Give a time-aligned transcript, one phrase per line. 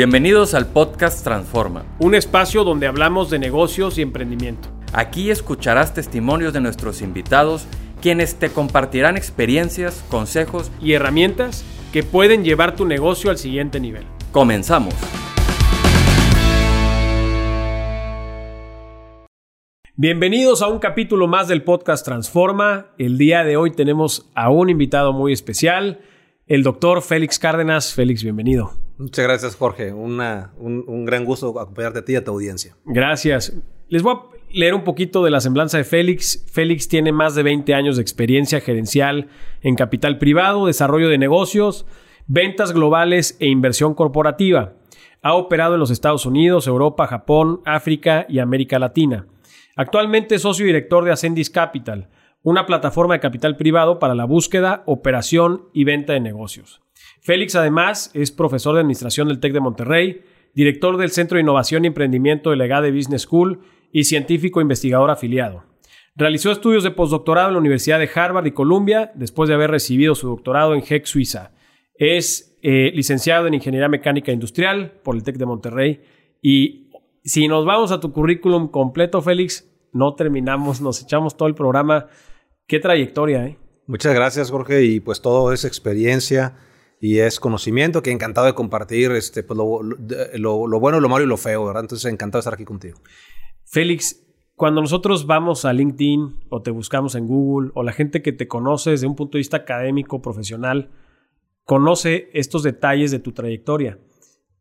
[0.00, 1.84] Bienvenidos al podcast Transforma.
[1.98, 4.70] Un espacio donde hablamos de negocios y emprendimiento.
[4.94, 7.66] Aquí escucharás testimonios de nuestros invitados,
[8.00, 14.04] quienes te compartirán experiencias, consejos y herramientas que pueden llevar tu negocio al siguiente nivel.
[14.32, 14.94] Comenzamos.
[19.96, 22.86] Bienvenidos a un capítulo más del podcast Transforma.
[22.96, 26.00] El día de hoy tenemos a un invitado muy especial,
[26.50, 27.94] el doctor Félix Cárdenas.
[27.94, 28.72] Félix, bienvenido.
[28.98, 29.92] Muchas gracias, Jorge.
[29.92, 30.20] un,
[30.58, 32.74] un, gran gusto acompañarte a ti y a tu audiencia.
[32.84, 33.52] Gracias.
[33.88, 34.20] Les voy a
[34.52, 36.44] leer un poquito de la semblanza de Félix.
[36.52, 39.28] Félix tiene más de 20 años de experiencia gerencial
[39.62, 41.86] en capital privado, desarrollo de negocios,
[42.26, 44.72] ventas globales e inversión corporativa.
[45.22, 49.24] Ha operado en los Estados Unidos, Europa, Japón, África y América Latina.
[49.76, 52.08] Actualmente es socio director de Ascendis Capital,
[52.42, 56.80] una plataforma de capital privado para la búsqueda, operación y venta de negocios.
[57.20, 60.22] Félix además es profesor de Administración del TEC de Monterrey,
[60.54, 63.60] director del Centro de Innovación y Emprendimiento de Legade Business School
[63.92, 65.64] y científico investigador afiliado.
[66.16, 70.14] Realizó estudios de postdoctorado en la Universidad de Harvard y Columbia después de haber recibido
[70.14, 71.52] su doctorado en HEC Suiza.
[71.94, 76.00] Es eh, licenciado en Ingeniería Mecánica Industrial por el TEC de Monterrey.
[76.42, 76.90] Y
[77.22, 82.08] si nos vamos a tu currículum completo, Félix, no terminamos, nos echamos todo el programa.
[82.70, 83.58] Qué trayectoria, ¿eh?
[83.88, 84.84] Muchas gracias, Jorge.
[84.84, 86.56] Y pues todo es experiencia
[87.00, 91.26] y es conocimiento que encantado de compartir este, pues, lo, lo, bueno, lo malo y
[91.26, 91.82] lo feo, ¿verdad?
[91.82, 93.00] Entonces, encantado de estar aquí contigo.
[93.64, 98.30] Félix, cuando nosotros vamos a LinkedIn o te buscamos en Google o la gente que
[98.30, 100.92] te conoce desde un punto de vista académico, profesional,
[101.64, 103.98] conoce estos detalles de tu trayectoria.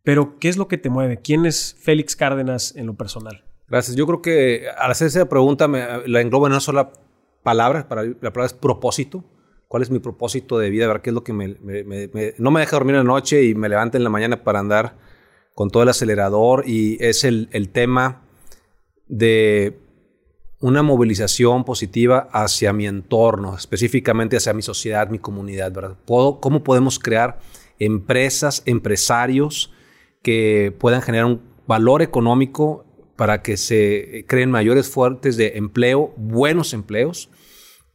[0.02, 1.22] Pero, ¿qué es lo que te mueve?
[1.22, 3.46] ¿Quién es Félix Cárdenas en lo personal?
[3.68, 3.96] Gracias.
[3.96, 6.92] Yo creo que al hacer esa pregunta me, la engloba en una sola
[7.44, 7.88] palabra.
[7.88, 9.24] Para, la palabra es propósito
[9.70, 11.56] cuál es mi propósito de vida, ver qué es lo que me,
[12.38, 14.98] no me deja dormir en la noche y me levanta en la mañana para andar
[15.54, 18.24] con todo el acelerador y es el, tema
[19.08, 19.78] de
[20.60, 25.98] una movilización positiva hacia mi entorno, específicamente hacia mi sociedad, mi comunidad, ¿verdad?
[26.06, 27.40] ¿Cómo podemos crear
[27.78, 29.72] empresas, empresarios
[30.24, 36.74] que puedan generar un valor económico para que se creen mayores fuertes de empleo, buenos
[36.74, 37.30] empleos,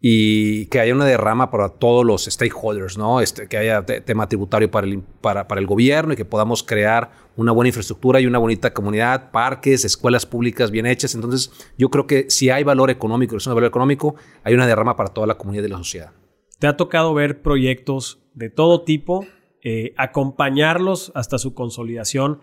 [0.07, 3.23] y que haya una derrama para todos los stakeholders, ¿no?
[3.23, 7.11] Este, que haya tema tributario para el, para, para el gobierno y que podamos crear
[7.37, 11.15] una buena infraestructura y una bonita comunidad, parques, escuelas públicas bien hechas.
[11.15, 14.95] Entonces, yo creo que si hay valor económico, es un valor económico, hay una derrama
[14.95, 16.13] para toda la comunidad de la sociedad.
[16.59, 19.25] ¿Te ha tocado ver proyectos de todo tipo,
[19.63, 22.43] eh, acompañarlos hasta su consolidación?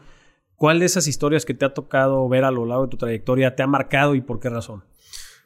[0.56, 3.56] ¿Cuál de esas historias que te ha tocado ver a lo largo de tu trayectoria
[3.56, 4.84] te ha marcado y por qué razón?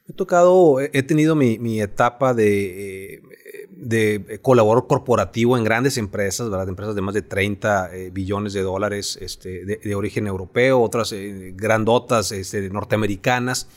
[0.08, 3.24] He tocado, he tenido mi, etapa de,
[3.72, 6.70] de, colaborador corporativo en grandes empresas, ¿verdad?
[6.70, 11.54] empresas de más de 30 eh, billones de dólares este, de, origen europeo, otras eh,
[11.56, 13.68] grandotas este, norteamericanas.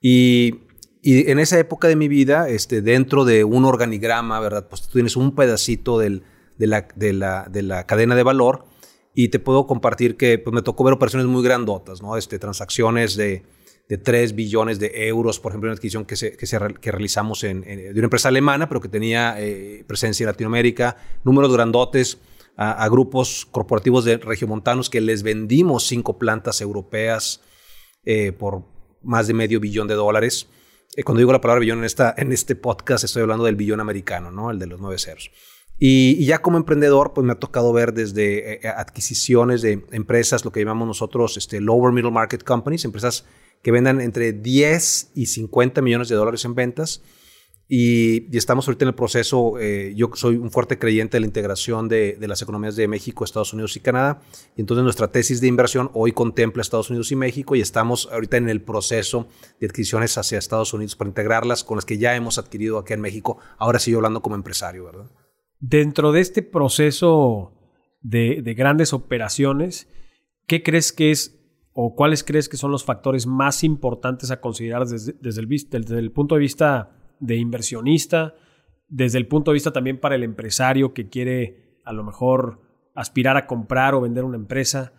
[0.00, 0.60] Y,
[1.02, 4.68] y, en esa época de mi vida, este, dentro de un organigrama, ¿verdad?
[4.68, 6.22] Pues tú tienes un pedacito del,
[6.56, 8.64] de, la, de, la, de la cadena de valor
[9.12, 12.16] y te puedo compartir que pues, me tocó ver operaciones muy grandotas, ¿no?
[12.16, 13.42] Este, transacciones de
[13.88, 17.92] de 3 billones de euros, por ejemplo, una adquisición que, se, que, realizamos en, de
[17.92, 22.18] una empresa alemana, pero que tenía eh, presencia en Latinoamérica, números grandotes
[22.56, 27.42] a, grupos corporativos de regiomontanos que les vendimos cinco plantas europeas
[28.04, 28.64] eh, por
[29.02, 30.48] más de medio billón de dólares.
[30.96, 33.80] Eh, cuando digo la palabra billón en, esta, en este podcast, estoy hablando del billón
[33.80, 34.50] americano, ¿no?
[34.50, 35.30] el de los nueve ceros.
[35.76, 40.60] Y, ya como emprendedor, pues me ha tocado ver desde adquisiciones de empresas, lo que
[40.60, 43.26] llamamos nosotros este, lower middle market companies, empresas
[43.64, 47.02] que vendan entre 10 y 50 millones de dólares en ventas.
[47.66, 51.88] Y, estamos ahorita en el proceso, eh, yo soy un fuerte creyente de la integración
[51.88, 54.20] de, las economías de México, Estados Unidos y Canadá.
[54.54, 58.36] Y entonces nuestra tesis de inversión hoy contempla Estados Unidos y México y estamos ahorita
[58.36, 62.36] en el proceso de adquisiciones hacia Estados Unidos para integrarlas con las que ya hemos
[62.36, 63.38] adquirido aquí en México.
[63.56, 65.10] Ahora sigo hablando como empresario, ¿verdad?
[65.58, 67.54] Dentro de este proceso
[68.02, 69.88] de, de grandes operaciones,
[70.46, 71.43] ¿qué crees que es
[71.74, 76.12] o cuáles crees que son los factores más importantes a considerar desde, el, desde el
[76.12, 78.34] punto de vista de inversionista,
[78.88, 82.60] desde el punto de vista también para el empresario que quiere a lo mejor
[82.94, 84.92] aspirar a comprar o vender una empresa?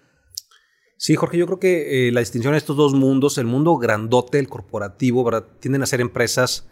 [0.97, 4.39] Sí, Jorge, yo creo que eh, la distinción de estos dos mundos, el mundo grandote,
[4.39, 5.45] el corporativo, ¿verdad?
[5.59, 6.69] tienden a ser empresas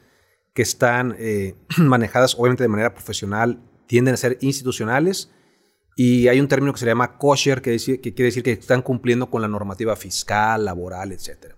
[0.53, 5.31] que están eh, manejadas obviamente de manera profesional, tienden a ser institucionales
[5.95, 9.29] y hay un término que se llama kosher, que, que quiere decir que están cumpliendo
[9.29, 11.55] con la normativa fiscal, laboral, etc.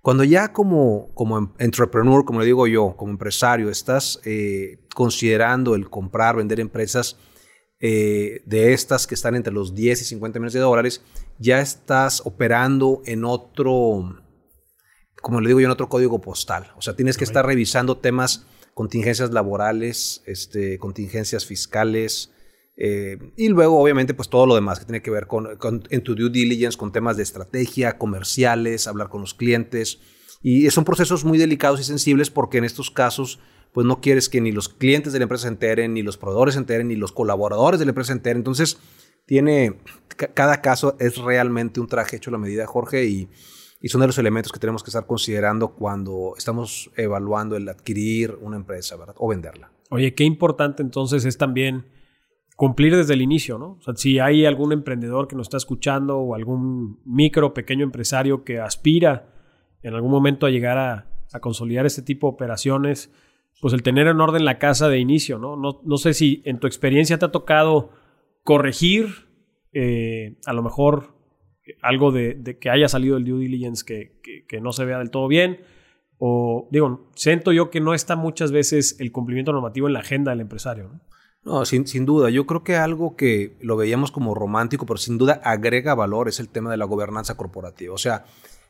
[0.00, 5.90] Cuando ya como, como entrepreneur, como le digo yo, como empresario, estás eh, considerando el
[5.90, 7.16] comprar, vender empresas,
[7.78, 11.02] eh, de estas que están entre los 10 y 50 millones de dólares,
[11.38, 14.22] ya estás operando en otro,
[15.20, 16.72] como le digo yo, en otro código postal.
[16.76, 22.32] O sea, tienes que estar revisando temas, contingencias laborales, este, contingencias fiscales,
[22.76, 25.48] eh, y luego, obviamente, pues todo lo demás que tiene que ver con,
[25.90, 30.00] en tu due diligence, con temas de estrategia, comerciales, hablar con los clientes.
[30.42, 33.40] Y son procesos muy delicados y sensibles porque en estos casos,
[33.72, 36.54] pues no quieres que ni los clientes de la empresa se enteren, ni los proveedores
[36.54, 38.38] se enteren, ni los colaboradores de la empresa se enteren.
[38.38, 38.78] Entonces,
[39.24, 39.80] tiene,
[40.34, 43.28] cada caso es realmente un traje hecho a la medida, Jorge, y,
[43.80, 48.36] y son de los elementos que tenemos que estar considerando cuando estamos evaluando el adquirir
[48.40, 49.14] una empresa, ¿verdad?
[49.18, 49.72] O venderla.
[49.90, 51.86] Oye, qué importante entonces es también
[52.56, 53.72] cumplir desde el inicio, ¿no?
[53.72, 58.44] O sea, si hay algún emprendedor que nos está escuchando o algún micro, pequeño empresario
[58.44, 59.28] que aspira
[59.82, 61.12] en algún momento a llegar a,
[61.42, 63.12] consolidar este tipo de operaciones,
[63.60, 65.54] pues el tener en orden la casa de inicio, ¿no?
[65.54, 67.90] No, sé si en tu experiencia te ha tocado
[68.42, 69.28] corregir
[69.74, 71.14] eh, a lo mejor
[71.82, 75.28] algo de, que haya salido del due diligence que, que, no se vea del todo
[75.28, 75.60] bien.
[76.16, 80.30] O digo, siento yo que no está muchas veces el cumplimiento normativo en la agenda
[80.30, 80.84] del empresario.
[80.84, 81.00] ¿no?
[81.46, 82.28] No, sin, duda.
[82.28, 86.40] Yo creo que algo que lo veíamos como romántico, pero sin duda agrega valor es
[86.40, 87.94] el tema de la gobernanza corporativa.
[87.94, 88.24] O sea,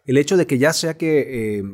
[0.04, 1.64] el hecho de que ya sea que eh,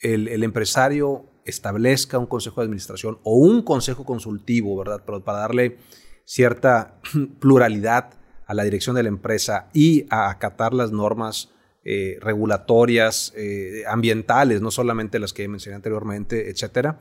[0.00, 5.02] el, empresario establezca un consejo de administración o un consejo consultivo, ¿verdad?
[5.04, 5.76] Pero para darle
[6.24, 6.98] cierta
[7.38, 8.14] pluralidad
[8.46, 11.50] a la dirección de la empresa y a acatar las normas
[11.84, 17.00] eh, regulatorias, eh, ambientales, no solamente las que mencioné anteriormente, etcétera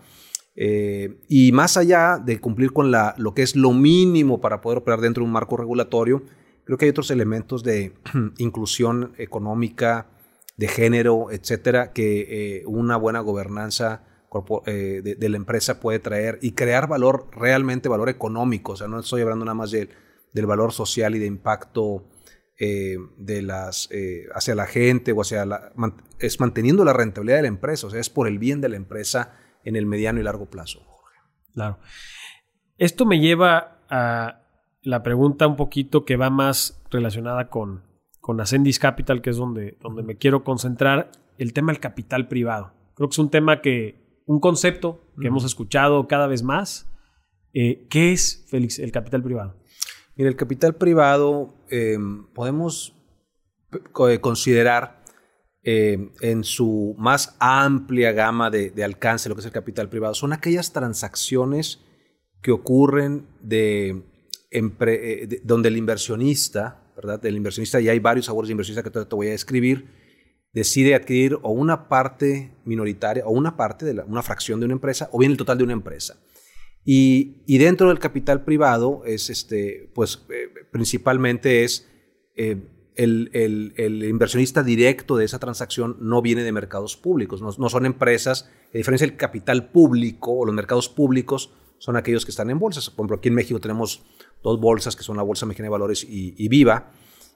[0.55, 4.79] eh, y más allá de cumplir con la, lo que es lo mínimo para poder
[4.79, 6.23] operar dentro de un marco regulatorio,
[6.65, 7.93] creo que hay otros elementos de
[8.37, 10.07] inclusión económica,
[10.57, 14.03] de género, etcétera, que eh, una buena gobernanza
[14.65, 18.73] eh, de, la empresa puede traer y crear valor, realmente valor económico.
[18.73, 22.05] O sea, no estoy hablando nada más del valor social y de impacto
[22.59, 23.89] de las,
[24.35, 25.73] hacia la gente o hacia la.
[26.19, 28.75] es manteniendo la rentabilidad de la empresa, o sea, es por el bien de la
[28.75, 29.33] empresa
[29.63, 31.17] en el mediano y largo plazo, Jorge.
[31.53, 31.79] Claro.
[32.77, 34.41] Esto me lleva a
[34.81, 37.83] la pregunta un poquito que va más relacionada con,
[38.19, 42.73] con Ascendis Capital, que es donde, donde me quiero concentrar, el tema del capital privado.
[42.95, 46.87] Creo que es un tema que, un concepto que hemos escuchado cada vez más.
[47.53, 49.55] Eh, ¿Qué es, Félix, el capital privado?
[50.15, 51.97] Mira, el capital privado eh,
[52.33, 52.95] podemos
[53.91, 55.00] considerar
[55.63, 60.33] eh, en su más amplia gama de, alcance, lo que es el capital privado, son
[60.33, 61.81] aquellas transacciones
[62.41, 64.03] que ocurren de,
[64.49, 67.23] eh, donde el inversionista, ¿verdad?
[67.25, 69.85] El inversionista, y hay varios sabores de inversionista que te, te voy a describir,
[70.51, 75.09] decide adquirir o una parte minoritaria o una parte de una fracción de una empresa
[75.11, 76.17] o bien el total de una empresa.
[76.83, 81.87] Y, dentro del capital privado es este, pues eh, principalmente es
[82.95, 88.77] el, inversionista directo de esa transacción no viene de mercados públicos, no, son empresas, a
[88.77, 92.89] diferencia del capital público o los mercados públicos son aquellos que están en bolsas.
[92.89, 94.03] Por ejemplo, aquí en México tenemos
[94.43, 96.91] dos bolsas que son la Bolsa Mexicana de Valores y, Viva.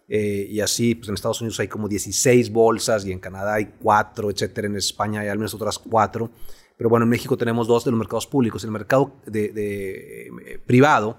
[0.07, 3.73] Eh, y así, pues en Estados Unidos hay como 16 bolsas y en Canadá hay
[3.81, 4.67] cuatro, etcétera.
[4.67, 6.29] En España hay al menos otras cuatro.
[6.77, 8.63] Pero bueno, en México tenemos dos de los mercados públicos.
[8.63, 11.17] El mercado de, eh, privado,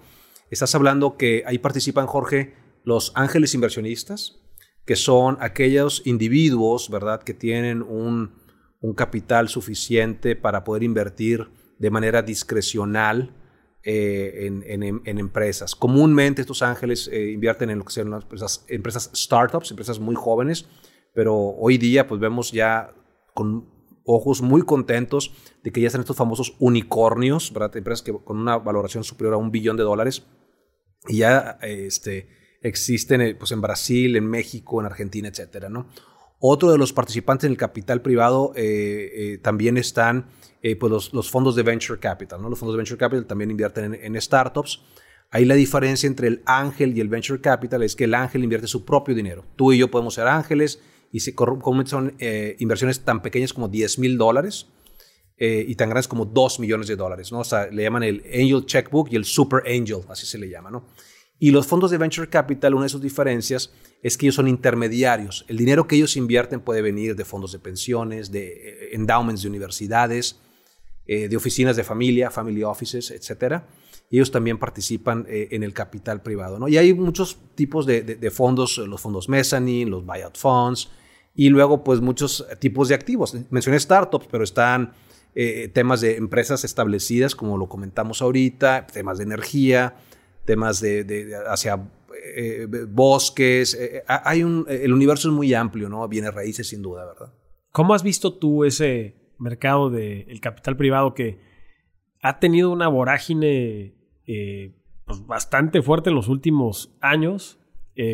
[0.49, 2.55] estás hablando que ahí participan, Jorge,
[2.87, 4.39] los ángeles inversionistas,
[4.87, 8.47] que son aquellos individuos, ¿verdad?, que tienen un,
[8.95, 11.49] capital suficiente para poder invertir
[11.81, 13.35] de manera discrecional
[13.83, 15.75] eh, en, empresas.
[15.75, 20.15] Comúnmente estos ángeles eh, invierten en lo que sean las empresas, empresas startups, empresas muy
[20.15, 20.69] jóvenes,
[21.13, 22.95] pero hoy día pues vemos ya
[23.35, 23.69] con
[24.05, 25.33] ojos muy contentos
[25.65, 27.77] de que ya están estos famosos unicornios, ¿verdad?
[27.77, 30.25] Empresas que con una valoración superior a un billón de dólares
[31.09, 35.89] y ya este, existen eh, pues, en Brasil, en México, en Argentina, etcétera, ¿no?
[36.39, 40.27] Otro de los participantes en el capital privado eh, eh, también están
[40.81, 42.43] pues los, fondos de venture capital.
[42.43, 42.51] ¿no?
[42.51, 44.83] Los fondos de venture capital también invierten en, startups.
[45.31, 48.67] Ahí la diferencia entre el ángel y el venture capital es que el ángel invierte
[48.67, 49.45] su propio dinero.
[49.55, 50.83] Tú y yo podemos ser ángeles
[51.13, 51.35] y se,
[51.85, 52.17] son
[52.59, 54.67] inversiones tan pequeñas como 10 mil dólares
[55.39, 57.31] y tan grandes como 2 millones de dólares.
[57.31, 57.39] ¿no?
[57.39, 60.71] O sea, le llaman el angel checkbook y el super angel, así se le llama.
[60.71, 60.85] ¿no?
[61.39, 65.45] Y los fondos de venture capital, una de sus diferencias es que ellos son intermediarios.
[65.49, 69.49] El dinero que ellos invierten puede venir de fondos de pensiones, de eh, endowments de
[69.49, 70.41] universidades,
[71.07, 73.63] eh, de oficinas de familia, family offices, etc.
[74.11, 76.59] Ellos también participan eh, en el capital privado.
[76.59, 76.69] ¿no?
[76.69, 80.91] Y hay muchos tipos de, fondos, los fondos mezzanine, los buyout funds,
[81.35, 83.37] y luego pues muchos tipos de activos.
[83.51, 84.95] Mencioné startups, pero están
[85.75, 89.95] temas de empresas establecidas, como lo comentamos ahorita, temas de energía,
[90.47, 91.91] temas de, hacia
[92.35, 93.75] eh, bosques.
[93.75, 96.07] Eh, hay un, el universo es muy amplio, ¿no?
[96.09, 97.35] Viene raíces sin duda, ¿verdad?
[97.73, 101.39] ¿Cómo has visto tú ese mercado del capital privado que
[102.23, 107.61] ha tenido una vorágine pues, bastante fuerte en los últimos años?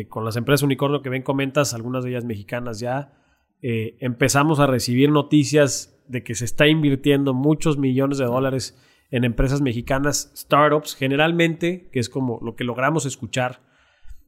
[0.07, 3.21] con las empresas unicornio que ven comentas, algunas de ellas mexicanas ya,
[3.61, 8.77] empezamos a recibir noticias de que se está invirtiendo muchos millones de dólares
[9.13, 13.61] en empresas mexicanas, startups, generalmente, que es como lo que logramos escuchar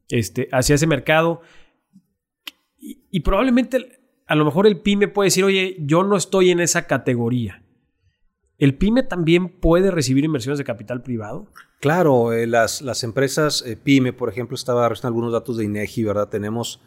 [0.08, 1.40] este, hacia ese mercado.
[2.78, 6.86] Y, probablemente a lo mejor el pyme puede decir, oye, yo no estoy en esa
[6.86, 7.64] categoría.
[8.58, 11.48] ¿El pyme también puede recibir inversiones de capital privado?
[11.80, 16.04] Claro, eh, las, las, empresas eh, pyme, por ejemplo, estaba revisando algunos datos de INEGI,
[16.04, 16.28] ¿verdad?
[16.28, 16.80] Tenemos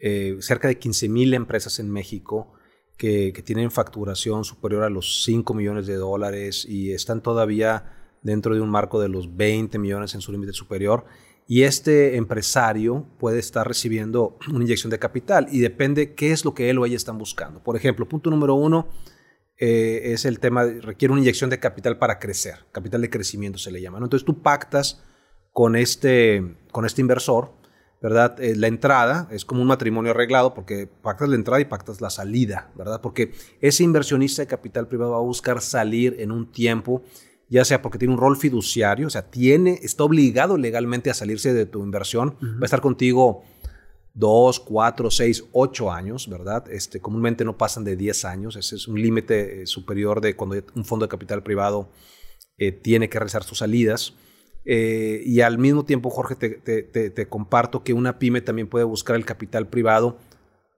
[0.00, 2.52] eh, cerca de 15 mil empresas en México
[2.96, 8.60] que, tienen facturación superior a los 5 millones de dólares y están todavía dentro de
[8.60, 11.04] un marco de los 20 millones en su límite superior.
[11.46, 16.54] Y este empresario puede estar recibiendo una inyección de capital y depende qué es lo
[16.54, 17.62] que él o ella están buscando.
[17.62, 18.88] Por ejemplo, punto número uno
[19.58, 23.70] eh, es el tema, requiere una inyección de capital para crecer, capital de crecimiento se
[23.70, 23.98] le llama.
[23.98, 25.02] Entonces tú pactas
[25.52, 27.52] con este, con este inversor
[28.00, 28.38] ¿verdad?
[28.40, 32.10] Eh, la entrada es como un matrimonio arreglado porque pactas la entrada y pactas la
[32.10, 33.00] salida, ¿verdad?
[33.00, 37.02] Porque ese inversionista de capital privado va a buscar salir en un tiempo,
[37.48, 41.54] ya sea porque tiene un rol fiduciario, o sea, tiene, está obligado legalmente a salirse
[41.54, 43.42] de tu inversión, va a estar contigo
[44.14, 46.70] dos, cuatro, seis, ocho años, ¿verdad?
[46.70, 50.56] Este, comúnmente no pasan de 10 años, ese es un límite eh, superior de cuando
[50.74, 51.90] un fondo de capital privado
[52.56, 54.14] eh, tiene que realizar sus salidas.
[54.64, 59.24] Eh, y al mismo tiempo, Jorge, te, comparto que una pyme también puede buscar el
[59.24, 60.16] capital privado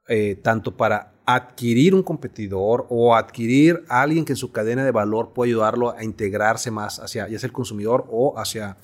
[0.09, 4.93] eh, tanto para adquirir un competidor o adquirir a alguien que en su cadena de
[4.93, 8.77] valor puede ayudarlo a integrarse más hacia el consumidor o hacia,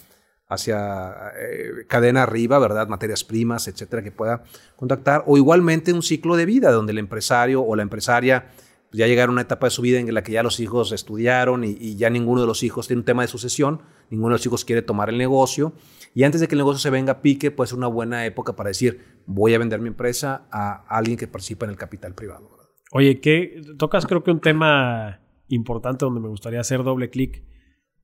[0.49, 2.89] hacia eh, cadena arriba, ¿verdad?
[2.89, 4.43] Materias primas, etcétera, que pueda
[4.77, 5.23] contactar.
[5.27, 8.47] O igualmente un ciclo de vida donde el empresario o la empresaria
[8.93, 10.93] pues, ya llegaron a una etapa de su vida en la que ya los hijos
[10.93, 13.81] estudiaron y, ya ninguno de los hijos tiene un tema de sucesión,
[14.11, 15.73] ninguno de los hijos quiere tomar el negocio.
[16.15, 18.55] Y antes de que el negocio se venga a pique, puede ser una buena época
[18.55, 22.51] para decir, voy a vender mi empresa a alguien que participa en el capital privado.
[22.91, 27.43] Oye, que tocas creo que un tema importante donde me gustaría hacer doble clic.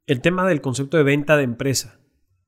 [0.07, 2.01] El tema del concepto de venta de empresa.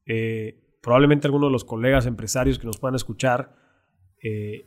[0.06, 3.54] Eh, probablemente algunos de los colegas empresarios que nos puedan escuchar
[4.22, 4.66] eh,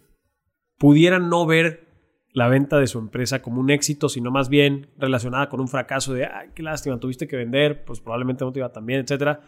[0.77, 1.87] pudieran no ver
[2.33, 6.13] la venta de su empresa como un éxito, sino más bien relacionada con un fracaso
[6.13, 9.41] de, ay, qué lástima, tuviste que vender, pues probablemente no te iba tan bien, etcétera.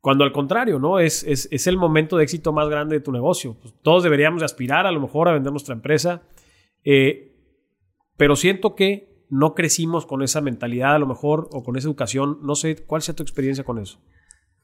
[0.00, 0.98] Cuando al contrario, ¿no?
[0.98, 3.56] Es, es, el momento de éxito más grande de tu negocio.
[3.60, 6.22] Pues, todos deberíamos de aspirar a lo mejor a vender nuestra empresa,
[6.84, 7.36] eh,
[8.16, 12.38] pero siento que no crecimos con esa mentalidad a lo mejor o con esa educación.
[12.42, 14.00] No sé, ¿cuál sea tu experiencia con eso?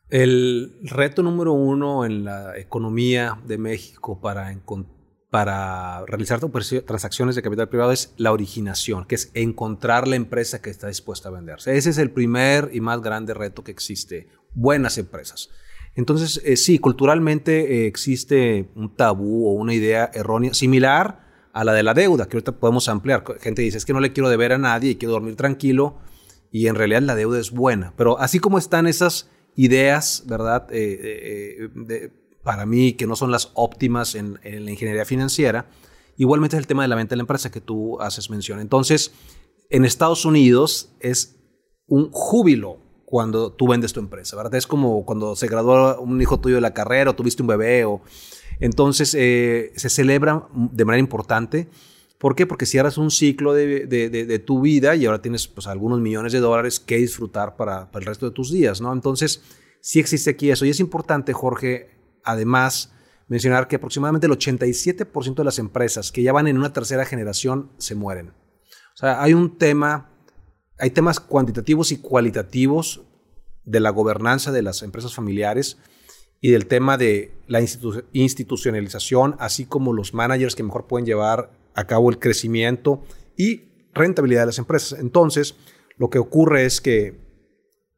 [0.08, 4.95] El reto número uno en la economía de México para encontrar
[5.36, 6.40] para realizar
[6.86, 11.28] transacciones de capital privado es la originación, que es encontrar la empresa que está dispuesta
[11.28, 11.76] a venderse.
[11.76, 14.28] Ese es el primer y más grande reto que existe.
[14.54, 15.50] Buenas empresas.
[15.94, 21.74] Entonces, eh, sí, culturalmente eh, existe un tabú o una idea errónea similar a la
[21.74, 23.22] de la deuda, que ahorita podemos ampliar.
[23.38, 25.98] Gente dice, es que no le quiero deber a nadie y quiero dormir tranquilo,
[26.50, 27.92] y en realidad la deuda es buena.
[27.98, 30.66] Pero así como están esas ideas, ¿verdad?
[30.70, 31.68] Eh,
[32.46, 35.66] para mí que no son las óptimas en, la ingeniería financiera.
[36.16, 38.60] Igualmente es el tema de la venta de la empresa que tú haces mención.
[38.60, 39.10] Entonces,
[39.68, 41.40] en Estados Unidos es
[41.88, 44.54] un júbilo cuando tú vendes tu empresa, ¿verdad?
[44.54, 47.84] Es como cuando se graduó un hijo tuyo de la carrera o tuviste un bebé.
[47.84, 48.00] O...
[48.60, 51.68] Entonces, eh, se celebra de manera importante.
[52.16, 52.46] ¿Por qué?
[52.46, 56.78] Porque cierras un ciclo de, tu vida y ahora tienes pues, algunos millones de dólares
[56.78, 58.92] que disfrutar para, para el resto de tus días, ¿no?
[58.92, 59.42] Entonces,
[59.80, 60.64] sí existe aquí eso.
[60.64, 61.95] Y es importante, Jorge,
[62.26, 62.92] además
[63.28, 67.70] mencionar que aproximadamente el 87% de las empresas que ya van en una tercera generación
[67.78, 68.28] se mueren.
[68.28, 70.10] O sea, hay un tema,
[70.78, 73.02] hay temas cuantitativos y cualitativos
[73.64, 75.78] de la gobernanza de las empresas familiares
[76.40, 77.60] y del tema de la
[78.12, 83.02] institucionalización, así como los managers que mejor pueden llevar a cabo el crecimiento
[83.36, 84.98] y rentabilidad de las empresas.
[84.98, 85.56] Entonces,
[85.96, 87.25] lo que ocurre es que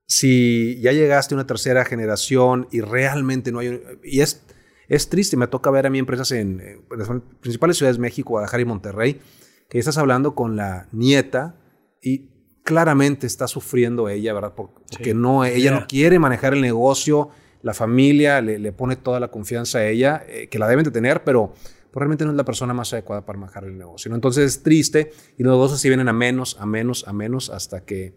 [0.09, 3.81] si ya llegaste a una tercera generación y realmente no hay...
[4.03, 4.43] Y es,
[4.89, 7.09] es triste, me toca ver a mí empresas en, las
[7.41, 9.21] principales ciudades de México, Guadalajara y Monterrey,
[9.69, 11.57] que estás hablando con la nieta
[12.01, 12.31] y
[12.65, 14.55] claramente está sufriendo ella, ¿verdad?
[14.57, 17.29] Porque no, ella no quiere manejar el negocio,
[17.61, 21.23] la familia le, pone toda la confianza a ella, eh, que la deben de tener,
[21.23, 21.53] pero
[21.93, 24.15] realmente no es la persona más adecuada para manejar el negocio.
[24.15, 27.85] Entonces es triste y los negocios sí vienen a menos, a menos, a menos, hasta
[27.85, 28.15] que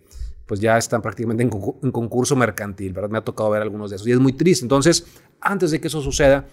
[0.52, 3.10] pues ya están prácticamente en, concurso mercantil, ¿verdad?
[3.10, 4.66] Me ha tocado ver algunos de esos y es muy triste.
[4.66, 5.06] Entonces,
[5.40, 6.46] antes de que eso suceda,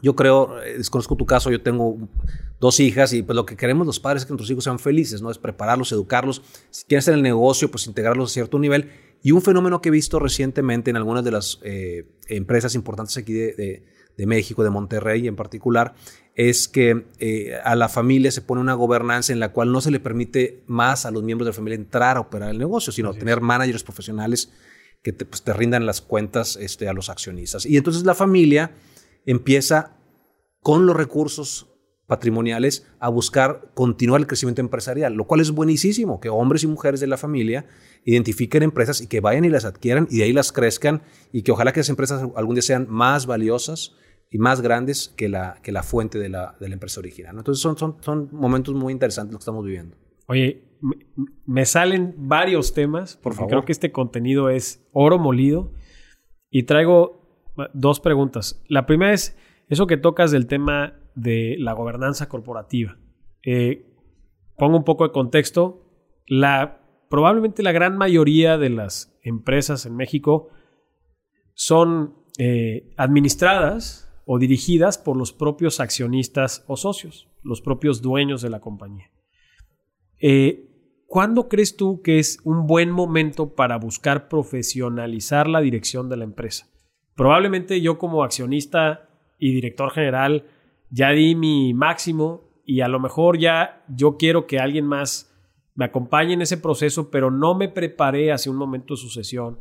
[0.00, 1.98] yo creo, eh, desconozco tu caso, yo tengo
[2.60, 5.22] dos hijas y pues lo que queremos los padres es que nuestros hijos sean felices,
[5.22, 5.28] ¿no?
[5.28, 6.40] Es prepararlos, educarlos.
[6.70, 8.92] Si quieren hacer el negocio, pues integrarlos a cierto nivel.
[9.24, 13.32] Y un fenómeno que he visto recientemente en algunas de las eh, empresas importantes aquí
[13.32, 13.82] de, de,
[14.18, 15.94] México, de Monterrey en particular,
[16.34, 19.90] es que eh, a la familia se pone una gobernanza en la cual no se
[19.90, 23.12] le permite más a los miembros de la familia entrar a operar el negocio, sino
[23.14, 24.52] tener managers profesionales
[25.02, 27.66] que te, pues, te, rindan las cuentas este, a los accionistas.
[27.66, 28.72] Y entonces la familia
[29.26, 29.96] empieza
[30.60, 31.71] con los recursos
[32.06, 37.00] patrimoniales a buscar continuar el crecimiento empresarial, lo cual es buenísimo, que hombres y mujeres
[37.00, 37.66] de la familia
[38.04, 41.52] identifiquen empresas y que vayan y las adquieran y de ahí las crezcan y que
[41.52, 43.94] ojalá que esas empresas algún día sean más valiosas
[44.30, 47.36] y más grandes que la, que la fuente de la, de la empresa original.
[47.36, 49.96] Entonces son, son, son momentos muy interesantes los que estamos viviendo.
[50.26, 50.64] Oye,
[51.46, 53.50] me salen varios temas, por favor.
[53.50, 55.72] Creo que este contenido es oro molido
[56.50, 58.62] y traigo dos preguntas.
[58.68, 59.36] La primera es
[59.72, 62.98] eso que tocas del tema de la gobernanza corporativa.
[63.42, 63.86] Eh,
[64.58, 65.88] pongo un poco de contexto.
[66.26, 70.50] La, probablemente la gran mayoría de las empresas en México
[71.54, 78.50] son eh, administradas o dirigidas por los propios accionistas o socios, los propios dueños de
[78.50, 79.10] la compañía.
[80.20, 80.68] Eh,
[81.06, 86.24] ¿Cuándo crees tú que es un buen momento para buscar profesionalizar la dirección de la
[86.24, 86.68] empresa?
[87.14, 89.08] Probablemente yo como accionista
[89.42, 90.44] y director general
[90.88, 95.34] ya di mi máximo y a lo mejor ya yo quiero que alguien más
[95.74, 99.58] me acompañe en ese proceso, pero no me preparé hacia un momento de sucesión,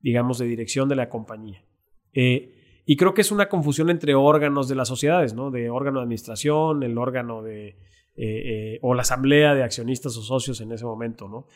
[0.00, 1.64] digamos, de dirección de la compañía.
[2.12, 5.50] Eh, y creo que es una confusión entre órganos de las sociedades, ¿no?
[5.50, 7.68] De órgano de administración, el órgano de...
[7.68, 11.46] Eh, eh, o la asamblea de accionistas o socios en ese momento, ¿no?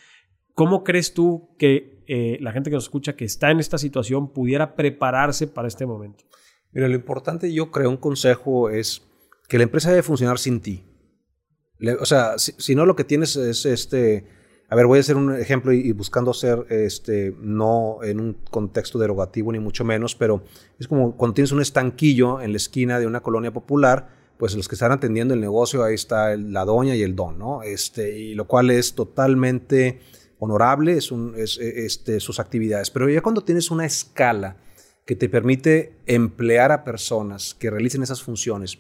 [0.55, 4.75] ¿Cómo crees tú que la gente que nos escucha que está en esta situación pudiera
[4.75, 6.25] prepararse para este momento?
[6.73, 9.03] Mira, lo importante yo creo, un consejo es
[9.49, 10.85] que la empresa debe funcionar sin ti.
[11.99, 14.25] o sea, si, si, no lo que tienes es este
[14.71, 19.00] a ver, voy a hacer un ejemplo y, buscando ser, este, no en un contexto
[19.00, 20.45] derogativo ni mucho menos, pero
[20.78, 24.69] es como cuando tienes un estanquillo en la esquina de una colonia popular, pues los
[24.69, 27.65] que están atendiendo el negocio, ahí está la doña y el don, ¿no?
[27.65, 30.02] Este, y lo cual es totalmente
[30.39, 32.91] honorable, es, un, es este, sus actividades.
[32.91, 34.56] Pero ya cuando tienes una escala
[35.11, 38.79] que te permite emplear a personas que realicen esas funciones,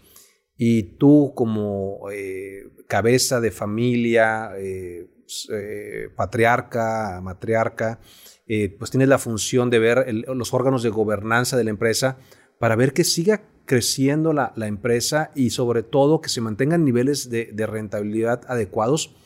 [0.56, 5.08] y tú como eh, cabeza de familia, eh,
[5.52, 7.98] eh, patriarca, matriarca,
[8.46, 12.18] eh, pues tienes la función de ver los órganos de gobernanza de la empresa
[12.60, 17.66] para ver que siga creciendo la, empresa y sobre todo que se mantengan niveles de,
[17.66, 19.16] rentabilidad adecuados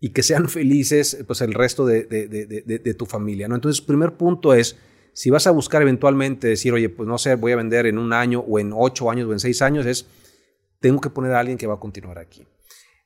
[0.00, 3.48] y que sean felices pues, el resto de, tu familia.
[3.48, 3.54] ¿no?
[3.54, 4.76] Entonces, primer punto es,
[5.12, 8.12] si vas a buscar eventualmente decir, oye, pues no sé, voy a vender en un
[8.12, 10.06] año o en ocho años o en seis años, es,
[10.80, 12.46] tengo que poner a alguien que va a continuar aquí.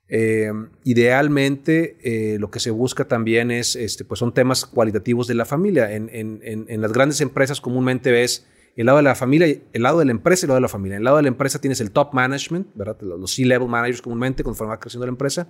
[0.09, 0.53] Eh,
[0.85, 5.45] idealmente, eh, lo que se busca también es, este, pues son temas cualitativos de la
[5.45, 5.92] familia.
[5.92, 9.99] En, en, en, las grandes empresas comúnmente ves el lado de la familia, el lado
[9.99, 10.97] de la empresa y el lado de la familia.
[10.97, 13.01] En el lado de la empresa tienes el top management, ¿verdad?
[13.01, 15.49] los C-level managers comúnmente, conforme va creciendo la empresa.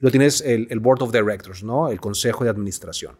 [0.00, 1.90] Y lo tienes el, el, board of directors, ¿no?
[1.90, 3.16] el consejo de administración.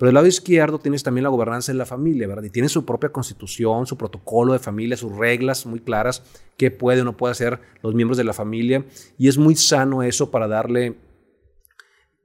[0.00, 2.44] Pero del lado izquierdo tienes también la gobernanza de la familia, ¿verdad?
[2.44, 6.22] Y tiene su propia constitución, su protocolo de familia, sus reglas muy claras,
[6.56, 8.86] qué puede o no puede hacer los miembros de la familia.
[9.18, 10.96] Y es muy sano eso para darle,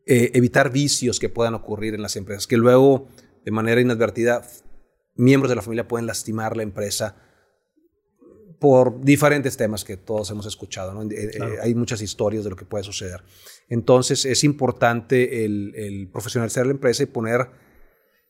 [0.06, 3.10] eh, evitar vicios que puedan ocurrir en las empresas, que luego,
[3.44, 4.42] de manera inadvertida,
[5.16, 7.18] miembros de la familia pueden lastimar la empresa
[8.62, 10.98] por diferentes temas que todos hemos escuchado.
[11.04, 13.22] Eh, eh, hay muchas historias de lo que puede suceder.
[13.68, 17.65] Entonces es importante el, el profesionalizar la empresa y poner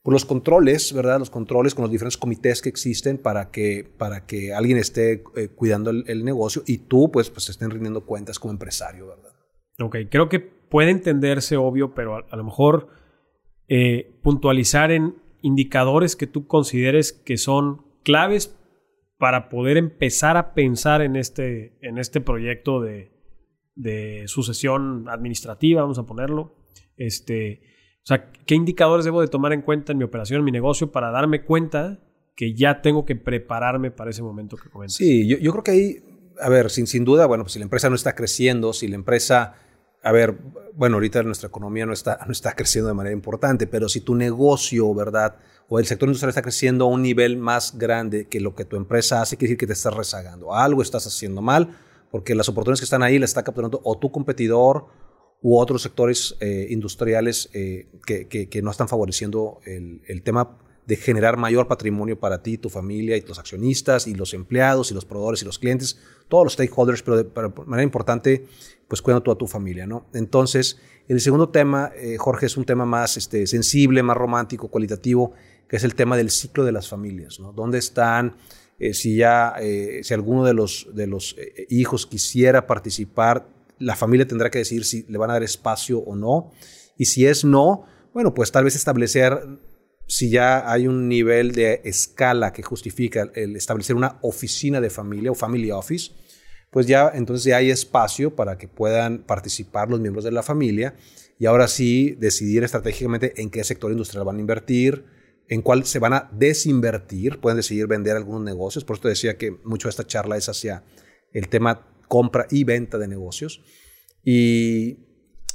[0.05, 1.17] por los controles, ¿verdad?
[1.17, 5.47] Los controles con los diferentes comités que existen para que, para que alguien esté eh,
[5.47, 9.31] cuidando el, negocio y tú, pues, pues, estén rindiendo cuentas como empresario, ¿verdad?
[9.79, 12.89] Ok, creo que puede entenderse obvio, pero a, lo mejor
[13.67, 18.55] eh, puntualizar en indicadores que tú consideres que son claves
[19.17, 23.11] para poder empezar a pensar en este, en este proyecto de,
[23.73, 26.53] de sucesión administrativa, vamos a ponerlo.
[26.95, 27.74] Este,
[28.05, 30.91] o sea, ¿qué indicadores debo de tomar en cuenta en mi operación, en mi negocio,
[30.91, 31.97] para darme cuenta
[32.35, 34.95] que ya tengo que prepararme para ese momento que comentas?
[34.95, 36.03] Sí, yo, creo que ahí,
[36.39, 38.93] a ver, sin, sin duda, bueno, pues si la empresa no está creciendo, si la
[38.93, 39.55] empresa,
[40.03, 40.37] a ver,
[40.75, 44.13] bueno, ahorita nuestra economía no está, no está creciendo de manera importante, pero si tu
[44.13, 45.37] negocio, ¿verdad?
[45.67, 48.75] O el sector industrial está creciendo a un nivel más grande que lo que tu
[48.75, 50.53] empresa hace, quiere decir que te estás rezagando.
[50.53, 51.75] Algo estás haciendo mal,
[52.11, 54.85] porque las oportunidades que están ahí las está capturando o tu competidor
[55.41, 60.95] u otros sectores eh, industriales eh, que, que, no están favoreciendo el, el, tema de
[60.95, 65.05] generar mayor patrimonio para ti, tu familia y los accionistas y los empleados y los
[65.05, 67.29] proveedores y los clientes, todos los stakeholders, pero de,
[67.65, 68.45] manera importante,
[68.87, 70.07] pues cuidando toda tu familia, ¿no?
[70.13, 75.33] Entonces, el segundo tema, eh, Jorge, es un tema más este, sensible, más romántico, cualitativo,
[75.67, 77.51] que es el tema del ciclo de las familias, ¿no?
[77.51, 78.35] ¿Dónde están?
[78.91, 79.55] si ya,
[80.01, 81.37] si alguno de los, de los
[81.69, 83.47] hijos quisiera participar
[83.79, 86.51] la familia tendrá que decidir si le van a dar espacio o no.
[86.97, 89.39] Y si es no, bueno, pues tal vez establecer
[90.07, 95.31] si ya hay un nivel de escala que justifica el establecer una oficina de familia
[95.31, 96.11] o family office,
[96.71, 100.95] pues ya entonces ya hay espacio para que puedan participar los miembros de la familia
[101.39, 105.05] y ahora sí decidir estratégicamente en qué sector industrial van a invertir,
[105.47, 109.51] en cuál se van a desinvertir, pueden decidir vender algunos negocios, por eso decía que
[109.63, 110.83] mucho de esta charla es hacia
[111.33, 113.61] el tema compra y venta de negocios.
[114.23, 114.97] Y,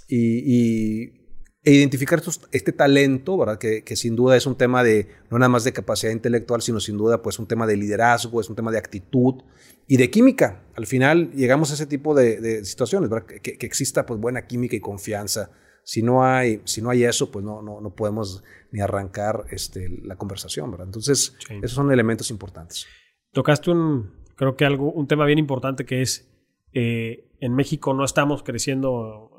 [0.09, 1.21] y,
[1.63, 3.59] e identificar este talento, ¿verdad?
[3.59, 6.81] Que, que, sin duda es un tema de, no nada más de capacidad intelectual, sino
[6.81, 9.43] sin duda pues un tema de liderazgo, es un tema de actitud
[9.87, 10.65] y de química.
[10.75, 13.27] Al final llegamos a ese tipo de, de situaciones, ¿verdad?
[13.27, 15.51] Que, que, exista pues buena química y confianza.
[15.85, 19.89] Si no hay, si no hay eso, pues no, no, no podemos ni arrancar este,
[20.03, 20.87] la conversación, ¿verdad?
[20.87, 22.87] Entonces, esos son elementos importantes.
[23.33, 26.30] Tocaste un, creo que algo, un tema bien importante que es
[26.73, 29.31] eh, en México no estamos creciendo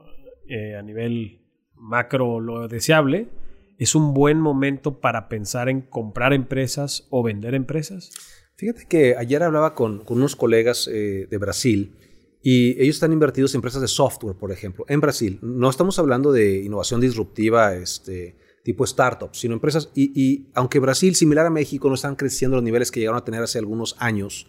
[0.48, 1.42] eh, a nivel
[1.76, 3.30] macro lo deseable.
[3.78, 8.12] ¿Es un buen momento para pensar en comprar empresas o vender empresas?
[8.56, 11.96] Fíjate que ayer hablaba con, unos colegas eh, de Brasil
[12.44, 15.40] y ellos están invertidos en empresas de software, por ejemplo, en Brasil.
[15.42, 19.90] No estamos hablando de innovación disruptiva este, tipo startups, sino empresas.
[19.96, 23.26] Y, y aunque Brasil, similar a México, no están creciendo los niveles que llegaron a
[23.26, 24.48] tener hace algunos años,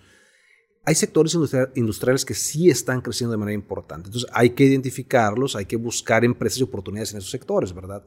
[0.85, 1.37] hay sectores
[1.75, 4.09] industriales que sí están creciendo de manera importante.
[4.09, 8.05] Entonces hay que identificarlos, hay que buscar empresas y oportunidades en esos sectores, ¿verdad?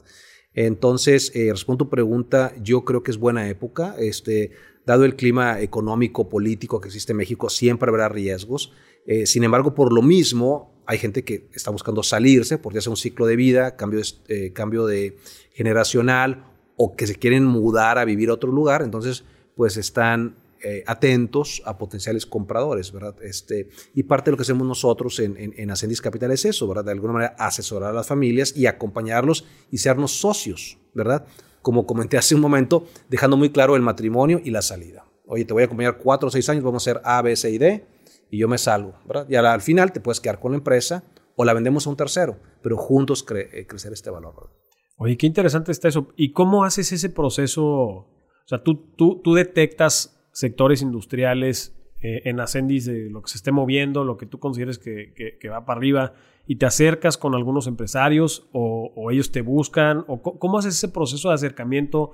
[0.54, 3.96] Entonces, eh, respondo a tu pregunta, yo creo que es buena época.
[4.00, 4.52] Este,
[4.86, 8.72] dado el clima económico, político que existe en México, siempre habrá riesgos.
[9.06, 12.98] Eh, sin embargo, por lo mismo, hay gente que está buscando salirse porque hace un
[12.98, 15.18] ciclo de vida, cambio eh, cambio de
[15.54, 16.46] generacional
[16.78, 18.82] o que se quieren mudar a vivir a otro lugar.
[18.82, 19.24] Entonces,
[19.56, 20.36] pues están
[20.68, 23.16] eh, atentos a potenciales compradores, ¿verdad?
[23.22, 26.86] Este, y parte de lo que hacemos nosotros en, en, Ascendis Capital es eso, ¿verdad?
[26.86, 31.28] De alguna manera asesorar a las familias y acompañarlos y sernos socios, ¿verdad?
[31.62, 35.06] Como comenté hace un momento, dejando muy claro el matrimonio y la salida.
[35.28, 37.52] Oye, te voy a acompañar cuatro o seis años, vamos a hacer A, B, C
[37.52, 37.86] y D
[38.32, 39.28] y yo me salgo, ¿verdad?
[39.30, 41.04] Y al, final te puedes quedar con la empresa
[41.36, 44.52] o la vendemos a un tercero, pero juntos eh, crecer este valor, ¿verdad?
[44.98, 46.08] Oye, qué interesante está eso.
[46.16, 47.66] ¿Y cómo haces ese proceso?
[47.66, 53.38] O sea, tú, tú, tú detectas sectores industriales eh, en Ascendis de lo que se
[53.38, 56.14] esté moviendo, lo que tú consideres que, va para arriba
[56.46, 60.04] y te acercas con algunos empresarios o, ellos te buscan?
[60.08, 62.12] O ¿Cómo haces ese proceso de acercamiento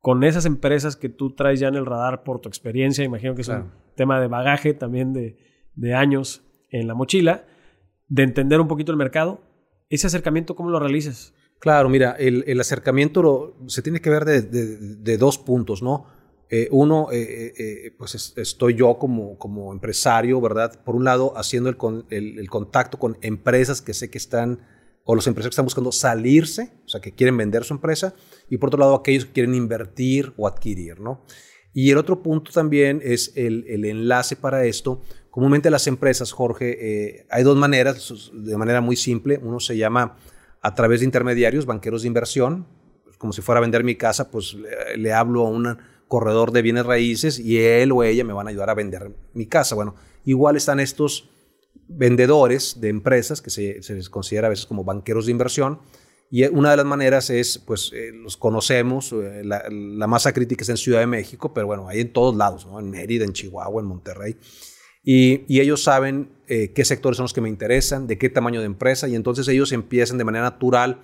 [0.00, 3.04] con esas empresas que tú traes ya en el radar por tu experiencia?
[3.04, 7.44] Imagino que es un tema de bagaje también de, años en la mochila,
[8.06, 9.40] de entender un poquito el mercado.
[9.90, 11.34] ¿Ese acercamiento cómo lo realizas?
[11.58, 16.17] Claro, mira, el, acercamiento se tiene que ver de, de dos puntos, ¿no?
[16.50, 20.82] Eh, uno, eh, eh, pues estoy yo como, como empresario, ¿verdad?
[20.82, 24.60] Por un lado, haciendo el, el, contacto con empresas que sé que están,
[25.04, 28.14] o los empresarios que están buscando salirse, o sea, que quieren vender su empresa,
[28.48, 31.22] y por otro lado, aquellos que quieren invertir o adquirir, ¿no?
[31.74, 35.02] Y el otro punto también es el, el enlace para esto.
[35.30, 39.38] Comúnmente las empresas, Jorge, hay dos maneras, de manera muy simple.
[39.40, 40.16] Uno se llama
[40.62, 42.66] a través de intermediarios, banqueros de inversión,
[43.18, 46.62] como si fuera a vender mi casa, pues le, le hablo a una corredor de
[46.62, 49.74] bienes raíces y él o ella me van a ayudar a vender mi casa.
[49.74, 49.94] Bueno,
[50.24, 51.30] igual están estos
[51.88, 55.80] vendedores de empresas que se, les considera a veces como banqueros de inversión.
[56.30, 60.68] Y una de las maneras es, pues, eh, los conocemos, eh, la, masa crítica es
[60.68, 62.78] en Ciudad de México, pero bueno, hay en todos lados, ¿no?
[62.80, 64.36] en Mérida, en Chihuahua, en Monterrey.
[65.02, 68.66] Y, ellos saben eh, qué sectores son los que me interesan, de qué tamaño de
[68.66, 71.00] empresa, y entonces ellos empiezan de manera natural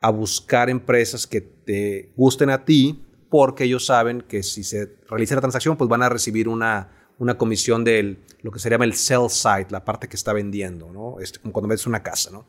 [0.00, 5.36] a buscar empresas que te gusten a ti, porque ellos saben que si se realiza
[5.36, 8.94] la transacción, pues van a recibir una, una comisión de lo que se llama el
[8.94, 11.20] sell side, la parte que está vendiendo, ¿no?
[11.20, 12.46] Este, como cuando vendes una casa, ¿no?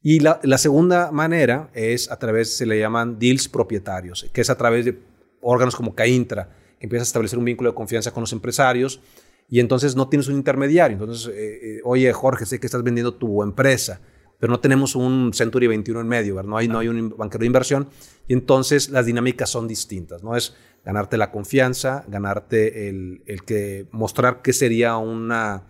[0.00, 4.50] Y la, la, segunda manera es a través, se le llaman deals propietarios, que es
[4.50, 4.98] a través de
[5.40, 9.00] órganos como Caintra, que empieza a establecer un vínculo de confianza con los empresarios
[9.48, 10.98] y entonces no tienes un intermediario.
[10.98, 14.00] Entonces, eh, eh, oye, Jorge, sé que estás vendiendo tu empresa
[14.44, 17.46] pero no tenemos un Century 21 en medio, No hay, no hay un banquero de
[17.46, 17.88] inversión
[18.28, 20.36] y entonces las dinámicas son distintas, ¿no?
[20.36, 20.54] Es
[20.84, 25.62] ganarte la confianza, ganarte el, que mostrar qué sería una,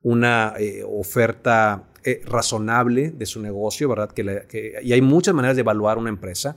[0.00, 4.12] una eh, oferta eh, razonable de su negocio, ¿verdad?
[4.12, 6.56] Que, y hay muchas maneras de evaluar una empresa,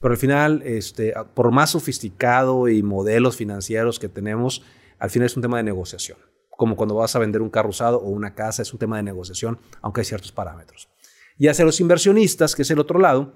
[0.00, 4.64] pero al final, este, por más sofisticado y modelos financieros que tenemos,
[4.98, 6.18] al final es un tema de negociación.
[6.50, 9.04] Como cuando vas a vender un carro usado o una casa, es un tema de
[9.04, 10.88] negociación, aunque hay ciertos parámetros.
[11.38, 13.32] Y hacia los inversionistas, que es el otro lado,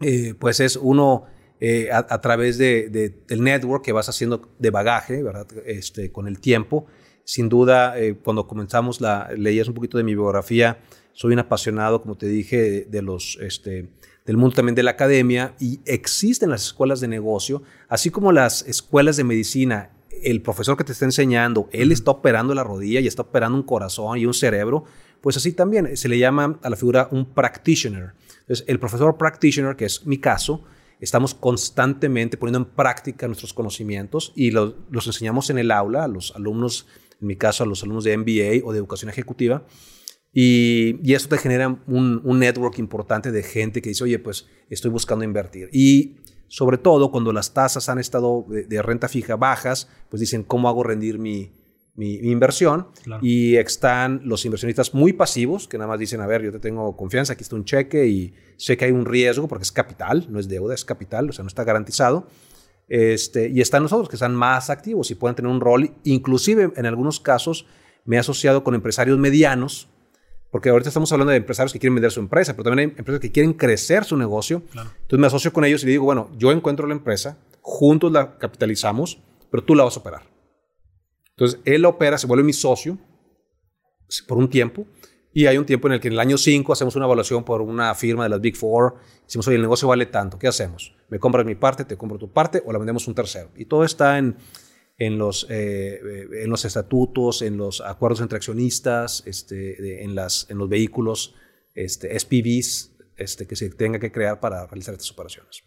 [0.00, 1.24] eh, pues es uno
[1.60, 2.88] eh, a, través de,
[3.26, 5.46] del network que vas haciendo de bagaje, ¿verdad?
[5.64, 6.86] Este, con el tiempo.
[7.24, 10.80] Sin duda, eh, cuando comenzamos, la, leías un poquito de mi biografía,
[11.12, 13.90] soy un apasionado, como te dije, de, los, este,
[14.26, 18.66] del mundo también de la academia y existen las escuelas de negocio, así como las
[18.66, 19.90] escuelas de medicina.
[20.22, 23.64] El profesor que te está enseñando, él está operando la rodilla y está operando un
[23.64, 24.84] corazón y un cerebro,
[25.22, 28.12] pues así también se le llama a la figura un practitioner.
[28.40, 30.64] Entonces, el profesor practitioner, que es mi caso,
[31.00, 36.34] estamos constantemente poniendo en práctica nuestros conocimientos y los, enseñamos en el aula a los
[36.34, 36.86] alumnos,
[37.20, 39.64] en mi caso a los alumnos de MBA o de educación ejecutiva.
[40.32, 44.48] Y, y eso te genera un, un, network importante de gente que dice, oye, pues
[44.70, 45.68] estoy buscando invertir.
[45.72, 46.16] Y
[46.48, 50.82] sobre todo cuando las tasas han estado de renta fija bajas, pues dicen, ¿cómo hago
[50.82, 51.52] rendir mi,
[51.94, 52.88] mi, inversión.
[53.20, 56.96] Y están los inversionistas muy pasivos, que nada más dicen, a ver, yo te tengo
[56.96, 60.38] confianza, aquí está un cheque y sé que hay un riesgo porque es capital, no
[60.38, 62.26] es deuda, es capital, o sea, no está garantizado.
[62.88, 66.86] Este, y están nosotros que están más activos y pueden tener un rol, inclusive en
[66.86, 67.66] algunos casos
[68.04, 69.88] me he asociado con empresarios medianos,
[70.50, 73.20] porque ahorita estamos hablando de empresarios que quieren vender su empresa, pero también hay empresas
[73.20, 74.62] que quieren crecer su negocio.
[74.74, 79.18] Entonces me asocio con ellos y digo, bueno, yo encuentro la empresa, juntos la capitalizamos,
[79.50, 80.31] pero tú la vas a operar.
[81.36, 82.98] Entonces, él opera, se vuelve mi socio
[84.26, 84.86] por un tiempo.
[85.34, 87.62] Y hay un tiempo en el que en el año 5 hacemos una evaluación por
[87.62, 88.96] una firma de las Big Four.
[89.24, 90.94] Decimos, oye, el negocio vale tanto, ¿qué hacemos?
[91.08, 93.50] ¿Me compras mi parte, te compro tu parte o la vendemos un tercero?
[93.56, 94.36] Y todo está en,
[94.98, 96.00] en, los, eh,
[96.42, 101.34] en los estatutos, en los acuerdos entre accionistas, este, en, las, en los vehículos,
[101.74, 105.62] este, SPVs este, que se tenga que crear para realizar estas operaciones.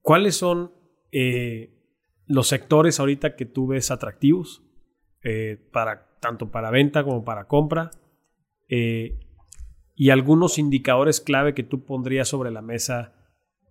[0.00, 0.72] ¿Cuáles son
[1.10, 1.74] eh,
[2.26, 4.62] los sectores ahorita que tú ves atractivos?
[5.26, 7.90] Eh, para, tanto para venta como para compra.
[8.68, 9.18] Eh,
[9.94, 13.14] y algunos indicadores clave que tú pondrías sobre la mesa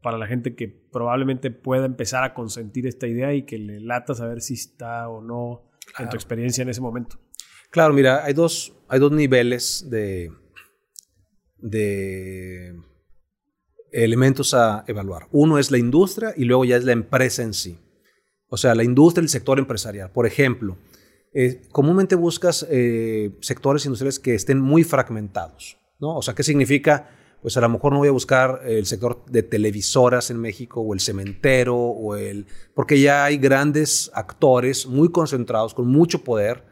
[0.01, 4.15] para la gente que probablemente pueda empezar a consentir esta idea y que le lata
[4.15, 7.19] saber si está o no en tu experiencia en ese momento.
[7.69, 10.31] Claro, mira, hay dos, hay dos niveles de,
[11.57, 12.75] de
[13.91, 15.27] elementos a evaluar.
[15.31, 17.79] Uno es la industria y luego ya es la empresa en sí.
[18.47, 20.11] O sea, la industria y el sector empresarial.
[20.11, 20.77] Por ejemplo,
[21.33, 26.17] eh, comúnmente buscas eh, sectores industriales que estén muy fragmentados, ¿no?
[26.17, 27.09] O sea, ¿qué significa?
[27.41, 30.93] Pues a lo mejor no voy a buscar el sector de televisoras en México o
[30.93, 32.45] el cementero o el...
[32.73, 36.63] porque ya hay grandes actores muy concentrados, con mucho poder,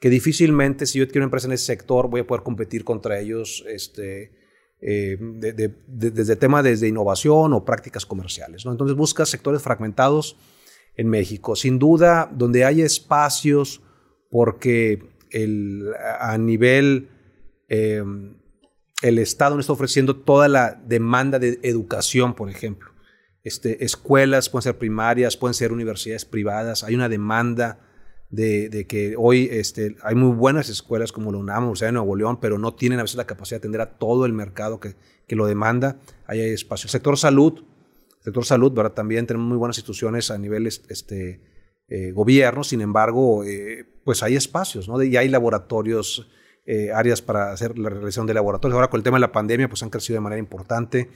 [0.00, 3.20] que difícilmente si yo quiero una empresa en ese sector voy a poder competir contra
[3.20, 4.32] ellos este,
[4.80, 8.64] eh, desde tema desde innovación o prácticas comerciales.
[8.64, 8.72] ¿no?
[8.72, 10.38] Entonces buscas sectores fragmentados
[10.96, 11.54] en México.
[11.54, 13.82] Sin duda, donde hay espacios
[14.30, 17.08] porque el, a nivel,
[17.68, 18.02] eh,
[19.02, 22.90] el Estado nos está ofreciendo toda la demanda de educación, por ejemplo.
[23.42, 27.80] Este, escuelas pueden ser primarias, pueden ser universidades privadas, hay una demanda
[28.30, 32.38] de, que hoy este, hay muy buenas escuelas como la UNAM, Universidad de Nuevo León,
[32.40, 34.94] pero no tienen a veces la capacidad de atender a todo el mercado que,
[35.26, 35.98] que lo demanda.
[36.26, 36.86] Hay espacio.
[36.86, 37.64] El sector salud,
[38.18, 38.92] el sector salud, ¿verdad?
[38.92, 41.40] También tenemos muy buenas instituciones a nivel este,
[41.92, 45.02] eh, gobierno, sin embargo, eh, pues hay espacios, ¿no?
[45.02, 46.30] Y hay laboratorios,
[46.64, 48.76] eh, áreas para hacer la realización de laboratorios.
[48.76, 51.10] Ahora con el tema de la pandemia, pues han crecido de manera importante.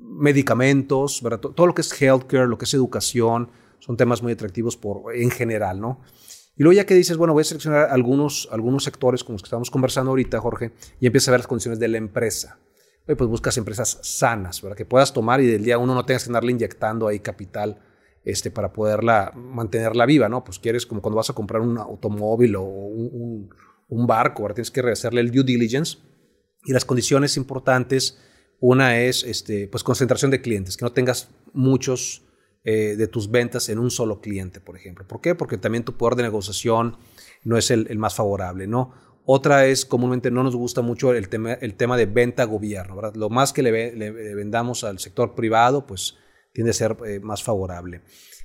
[0.00, 1.40] medicamentos, ¿verdad?
[1.40, 5.30] Todo lo que es healthcare, lo que es educación, son temas muy atractivos por, en
[5.30, 6.00] general, ¿no?
[6.56, 9.46] Y luego ya que dices, bueno, voy a seleccionar algunos, algunos sectores como los que
[9.46, 12.60] estamos conversando ahorita, Jorge, y empieza a ver las condiciones de la empresa.
[13.06, 14.76] pues buscas empresas sanas, ¿verdad?
[14.76, 17.80] Que puedas tomar y del día uno no tengas que andarle inyectando ahí capital
[18.28, 20.44] este, para poderla mantenerla viva, ¿no?
[20.44, 23.48] Pues quieres como cuando vas a comprar un automóvil o un,
[24.06, 25.96] barco, ahora tienes que hacerle el due diligence
[26.66, 28.18] y las condiciones importantes,
[28.60, 32.26] una es este, pues concentración de clientes, que no tengas muchos
[32.64, 35.06] eh, de tus ventas en un solo cliente, por ejemplo.
[35.08, 35.34] ¿Por qué?
[35.34, 36.98] Porque también tu poder de negociación
[37.44, 38.92] no es el, más favorable, ¿no?
[39.24, 42.94] Otra es, comúnmente no nos gusta mucho el tema, el tema de venta a gobierno,
[42.94, 43.14] ¿verdad?
[43.14, 43.72] Lo más que le
[44.34, 46.18] vendamos al sector privado, pues
[46.52, 48.02] tiende a ser eh, más favorable.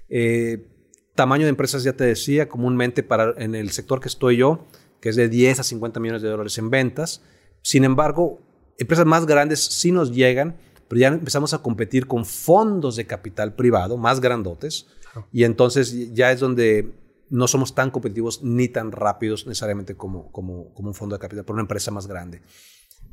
[0.10, 0.68] Eh,
[1.16, 4.66] tamaño de empresas, ya te decía, comúnmente para, en el sector que estoy yo,
[5.02, 7.22] que es de 10 a 50 millones de dólares en ventas.
[7.62, 8.42] Sin embargo,
[8.78, 10.56] empresas más grandes sí nos llegan,
[10.88, 14.88] pero ya empezamos a competir con fondos de capital privado más grandotes
[15.32, 16.94] y entonces ya es donde
[17.30, 21.46] no somos tan competitivos ni tan rápidos necesariamente como, como, como un fondo de capital,
[21.46, 22.42] por una empresa más grande.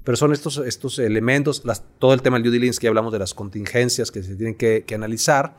[0.04, 1.62] Pero son estos, estos elementos,
[1.98, 4.56] todo el tema del due diligence que ya hablamos de las contingencias que se tienen
[4.56, 5.58] que, analizar.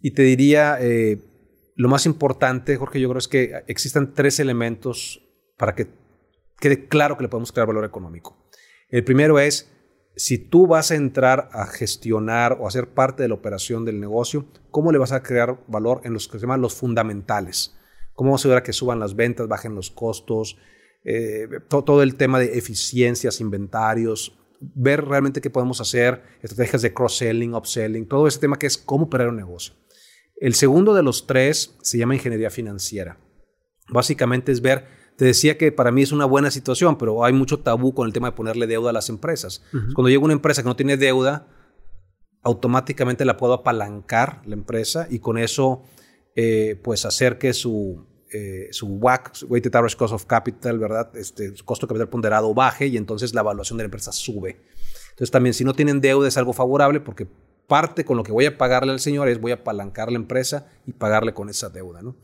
[0.00, 1.18] Y te diría, eh,
[1.76, 5.22] lo más importante, Jorge, yo creo es que existen tres elementos
[5.56, 5.88] para que
[6.58, 8.36] quede claro que le podemos crear valor económico.
[8.88, 9.70] El primero es,
[10.16, 14.00] si tú vas a entrar a gestionar o a ser parte de la operación del
[14.00, 17.76] negocio, ¿cómo le vas a crear valor en los que se llaman los fundamentales?
[18.14, 20.58] ¿Cómo vas a que suban las ventas, bajen los costos,
[21.04, 27.54] eh, todo, el tema de eficiencias, inventarios, ver realmente qué podemos hacer, estrategias de cross-selling,
[27.54, 29.74] upselling, todo ese tema que es cómo operar un negocio.
[30.36, 33.18] El segundo de los tres se llama ingeniería financiera.
[33.88, 34.86] Básicamente es ver,
[35.16, 38.12] te decía que para mí es una buena situación, pero hay mucho tabú con el
[38.12, 39.62] tema de ponerle deuda a las empresas.
[39.94, 41.48] Cuando llega una empresa que no tiene deuda,
[42.42, 45.82] automáticamente la puedo apalancar la empresa y con eso
[46.34, 51.14] eh, pues hacer que su, eh, su WAC, Weighted Average Cost of Capital, ¿verdad?
[51.16, 54.60] Este, costo de capital ponderado baje y entonces la evaluación de la empresa sube.
[55.10, 57.26] Entonces también si no tienen deuda es algo favorable porque
[57.66, 60.70] parte con lo que voy a pagarle al señor es voy a apalancar la empresa
[60.86, 62.16] y pagarle con esa deuda, ¿no?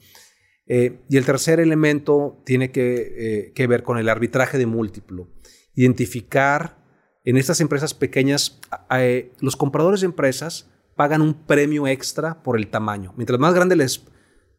[0.67, 5.29] Eh, y el tercer elemento tiene que, eh, que, ver con el arbitraje de múltiplo.
[5.75, 6.79] Identificar
[7.25, 8.61] en estas empresas pequeñas,
[9.41, 13.15] los compradores de empresas pagan un premio extra por el tamaño.
[13.17, 14.05] Mientras más grande les,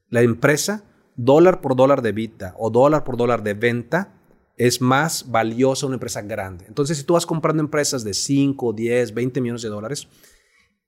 [0.09, 0.83] la empresa,
[1.19, 4.13] dólar por dólar de venta o dólar por dólar de venta
[4.55, 6.65] es más valiosa una empresa grande.
[6.67, 10.07] Entonces, si tú vas comprando empresas de 5, 10, 20 millones de dólares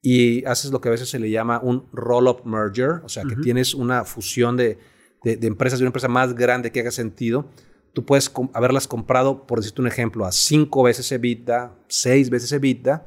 [0.01, 3.35] y haces lo que a veces se le llama un roll-up merger, o sea, que
[3.35, 4.77] tienes una fusión de,
[5.23, 7.49] empresas de una empresa más grande que haga sentido,
[7.93, 13.05] tú puedes haberlas comprado, por decirte un ejemplo, a 5 veces EBITDA, 6 veces EBITDA,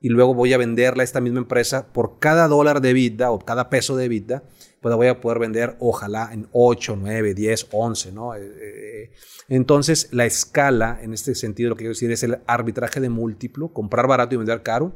[0.00, 3.38] y luego voy a venderla a esta misma empresa por cada dólar de EBITDA o
[3.38, 4.42] cada peso de EBITDA
[4.86, 8.36] pues la voy a poder vender ojalá en 8, 9, 10, 11, ¿no?
[8.36, 9.12] Eh, eh,
[9.48, 13.72] entonces, la escala, en este sentido, lo que quiero decir es el arbitraje de múltiplo,
[13.72, 14.94] comprar barato y vender caro,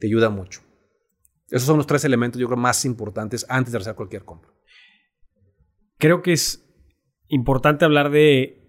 [0.00, 0.62] te ayuda mucho.
[1.50, 4.50] Esos son los tres elementos, yo creo, más importantes antes de hacer cualquier compra.
[5.98, 6.64] Creo que es
[7.28, 8.60] importante hablar de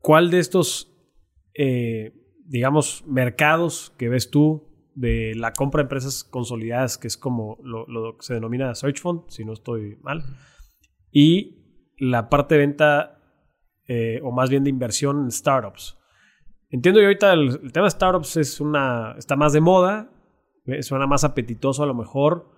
[0.00, 0.94] cuál de estos,
[1.52, 2.12] eh,
[2.52, 8.18] digamos, mercados que ves tú de la compra de empresas consolidadas, que es como lo,
[8.18, 10.22] que se denomina Search Fund, si no estoy mal,
[11.10, 13.22] y la parte de venta,
[13.88, 15.96] eh, o más bien de inversión en startups.
[16.68, 20.10] Entiendo yo ahorita el, tema de startups es una, está más de moda,
[20.66, 22.50] eh, suena más apetitoso a lo mejor,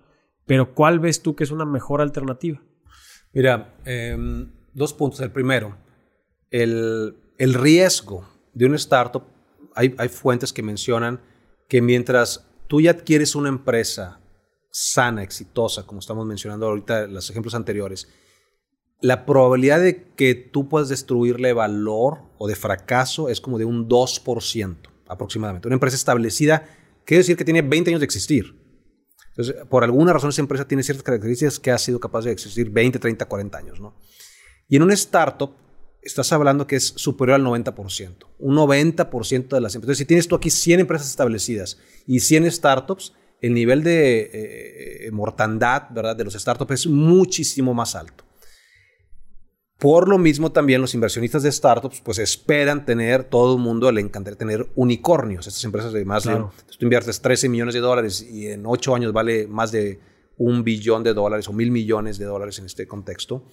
[0.45, 2.61] pero ¿cuál ves tú que es una mejor alternativa?
[3.31, 5.21] Mira, em, dos puntos.
[5.21, 5.77] El primero,
[6.51, 9.23] el, el riesgo de una startup,
[9.75, 11.21] hay, fuentes que mencionan
[11.67, 14.21] que mientras tú ya adquieres una empresa
[14.71, 18.07] sana, exitosa, como estamos mencionando ahorita los ejemplos anteriores,
[19.01, 23.87] la probabilidad de que tú puedas destruirle valor o de fracaso es como de un
[23.87, 25.67] 2% aproximadamente.
[25.67, 26.65] Una empresa establecida
[27.05, 28.65] quiere decir que tiene 20 años de existir.
[29.29, 32.69] Entonces, por alguna razón esa empresa tiene ciertas características que ha sido capaz de existir
[32.69, 33.79] 20, 30, 40 años.
[33.79, 33.95] ¿no?
[34.67, 35.53] Y en una startup,
[36.05, 38.27] estás hablando que es superior al 90%.
[38.39, 39.75] Un 90% de las empresas.
[39.75, 45.11] Entonces, si tienes tú aquí 100 empresas establecidas y 100 startups, el nivel de eh,
[45.11, 46.15] mortandad ¿verdad?
[46.15, 48.23] de los startups es muchísimo más alto.
[49.77, 53.99] Por lo mismo también los inversionistas de startups pues esperan tener, todo el mundo le
[53.99, 55.47] encantaría tener unicornios.
[55.47, 59.11] Estas empresas de más de, tú inviertes 13 millones de dólares y en 8 años
[59.11, 59.99] vale más de
[60.37, 63.45] un billón de dólares o mil millones de dólares en este contexto,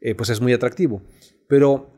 [0.00, 1.02] eh, pues es muy atractivo.
[1.50, 1.90] Pero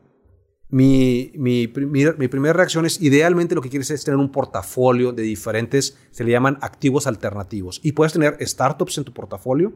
[0.69, 1.71] mi, mi,
[2.17, 6.23] mi, primera reacción es, idealmente lo que quieres es tener un portafolio de diferentes, se
[6.23, 7.79] le llaman activos alternativos.
[7.83, 9.71] Y puedes tener startups en tu portafolio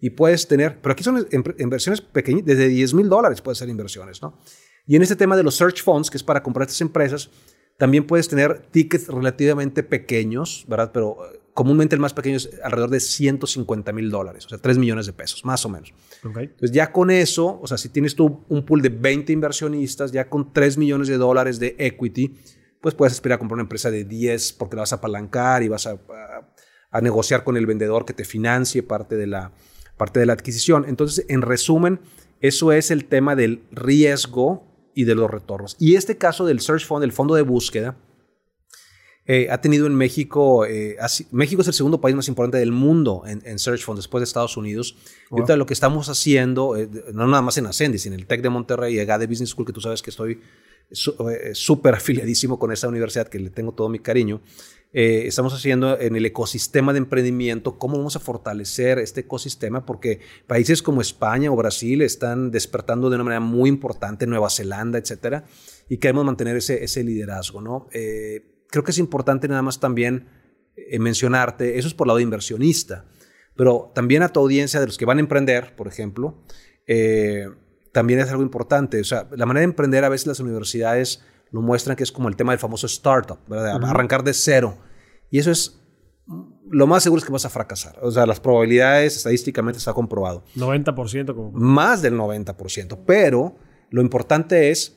[0.00, 1.24] y puedes tener, pero aquí son
[1.60, 4.36] inversiones pequeñas, desde 10 mil dólares pueden ser inversiones, ¿no?
[4.84, 7.30] Y en este tema de los search funds, que es para comprar estas empresas,
[7.78, 10.90] también puedes tener tickets relativamente pequeños, ¿verdad?
[10.92, 11.18] Pero
[11.54, 15.12] comúnmente el más pequeño es alrededor de 150 mil dólares, o sea, 3 millones de
[15.12, 15.92] pesos, más o menos.
[16.24, 20.28] Entonces, ya con eso, o sea, si tienes tú un pool de 20 inversionistas, ya
[20.28, 22.36] con 3 millones de dólares de equity,
[22.80, 25.68] pues puedes aspirar a comprar una empresa de 10 porque la vas a apalancar y
[25.68, 25.98] vas a,
[26.90, 29.52] a, negociar con el vendedor que te financie parte de, la,
[29.96, 30.86] parte de la adquisición.
[30.88, 32.00] Entonces, en resumen,
[32.40, 35.76] eso es el tema del riesgo y de los retornos.
[35.78, 37.96] Y este caso del Search Fund, el fondo de búsqueda,
[39.26, 40.96] eh, ha tenido en México, eh,
[41.30, 44.56] México es el segundo país más importante del mundo en, Search Fund después de Estados
[44.56, 44.96] Unidos.
[45.30, 48.42] Y ahorita lo que estamos haciendo, eh, no nada más en Ascendis, en el TEC
[48.42, 50.40] de Monterrey y de Business School, que tú sabes que estoy
[51.54, 54.42] súper afiliadísimo con esa universidad que le tengo todo mi cariño.
[54.94, 60.20] Eh, estamos haciendo en el ecosistema de emprendimiento, cómo vamos a fortalecer este ecosistema, porque
[60.46, 65.46] países como España o Brasil están despertando de una manera muy importante, Nueva Zelanda, etcétera,
[65.88, 67.88] y queremos mantener ese, ese liderazgo, ¿no?
[67.92, 70.26] Eh, creo que es importante nada más también
[70.74, 73.04] eh, mencionarte, eso es por lado de inversionista,
[73.54, 76.42] pero también a tu audiencia de los que van a emprender, por ejemplo,
[77.92, 79.00] también es algo importante.
[79.00, 82.28] O sea, la manera de emprender a veces las universidades lo muestran que es como
[82.28, 83.78] el tema del famoso startup, ¿verdad?
[83.84, 84.78] Arrancar de cero.
[85.30, 85.80] Y eso es,
[86.70, 87.98] lo más seguro es que vas a fracasar.
[88.02, 90.44] O sea, las probabilidades estadísticamente está comprobado.
[90.56, 91.52] 90% como...
[91.52, 93.00] Más del 90%.
[93.06, 93.56] Pero
[93.90, 94.96] lo importante es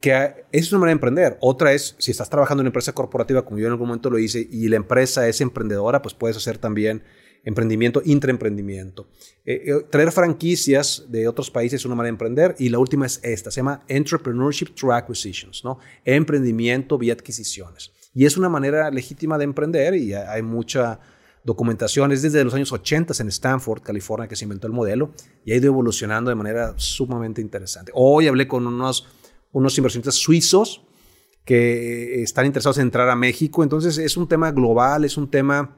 [0.00, 1.38] que es una manera de emprender.
[1.40, 4.18] Otra es, si estás trabajando en una empresa corporativa, como yo en algún momento lo
[4.18, 7.02] hice, y la empresa es emprendedora, pues puedes hacer también
[7.44, 9.08] emprendimiento, intraemprendimiento.
[9.44, 13.06] Eh, eh, traer franquicias de otros países es una manera de emprender y la última
[13.06, 15.78] es esta, se llama Entrepreneurship Through Acquisitions, ¿no?
[16.04, 17.92] Emprendimiento vía adquisiciones.
[18.14, 20.98] Y es una manera legítima de emprender y hay mucha
[21.44, 22.12] documentación.
[22.12, 25.12] Es desde los años 80 en Stanford, California, que se inventó el modelo
[25.44, 27.92] y ha ido evolucionando de manera sumamente interesante.
[27.94, 29.06] Hoy hablé con unos,
[29.52, 30.86] unos inversionistas suizos
[31.44, 33.62] que están interesados en entrar a México.
[33.62, 35.76] Entonces es un tema global, es un tema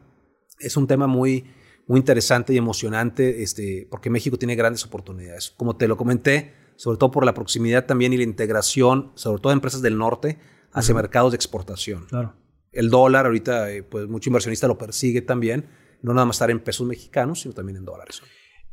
[0.62, 1.44] es un tema muy,
[1.86, 5.50] muy interesante y emocionante este, porque México tiene grandes oportunidades.
[5.50, 9.50] Como te lo comenté, sobre todo por la proximidad también y la integración, sobre todo
[9.50, 10.38] de empresas del norte,
[10.72, 12.06] hacia mercados de exportación.
[12.06, 12.34] Claro.
[12.70, 15.66] El dólar ahorita, eh, pues mucho inversionista lo persigue también,
[16.00, 18.22] no nada más estar en pesos mexicanos, sino también en dólares.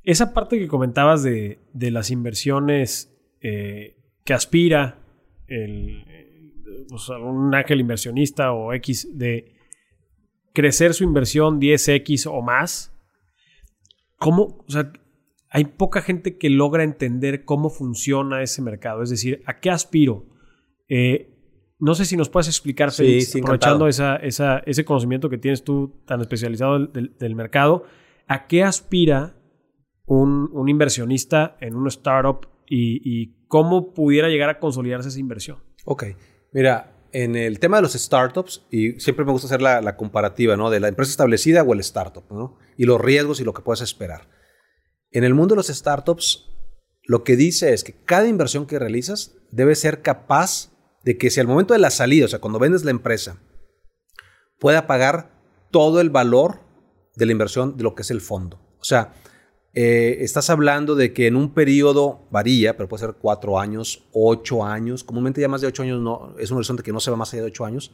[0.03, 3.97] Esa parte que comentabas de, de las inversiones eh,
[4.29, 4.99] que aspira
[5.47, 6.05] el,
[6.87, 9.55] pues, un ángel inversionista o X de
[10.53, 12.95] crecer su inversión 10x o más,
[14.17, 14.63] ¿cómo?
[14.67, 14.93] O sea,
[15.49, 19.01] hay poca gente que logra entender cómo funciona ese mercado.
[19.01, 20.27] Es decir, ¿a qué aspiro?
[20.89, 21.35] Eh,
[21.79, 26.85] no sé si nos puedes explicar, aprovechando esa, ese conocimiento que tienes tú tan especializado
[26.85, 27.81] del, mercado,
[28.27, 29.41] ¿a qué aspira
[30.05, 35.57] un, inversionista en un startup y, cómo pudiera llegar a consolidarse esa inversión?
[35.85, 36.03] Ok,
[36.51, 40.69] mira, en el tema de los startups, y siempre me gusta hacer la, comparativa, ¿no?
[40.69, 42.57] De la empresa establecida o el startup, ¿no?
[42.77, 44.29] Y los riesgos y lo que puedes esperar.
[45.11, 46.47] En el mundo de los startups,
[47.03, 50.71] lo que dice es que cada inversión que realizas debe ser capaz
[51.03, 53.41] de que si al momento de la salida, o sea, cuando vendes la empresa,
[54.59, 55.31] pueda pagar
[55.71, 56.59] todo el valor
[57.15, 58.61] de la inversión de lo que es el fondo.
[58.79, 59.13] O sea,
[59.73, 64.63] eh, estás hablando de que en un periodo varía, pero puede ser cuatro años, ocho
[64.65, 67.17] años, comúnmente ya más de ocho años no, es un horizonte que no se va
[67.17, 67.91] más allá de ocho años.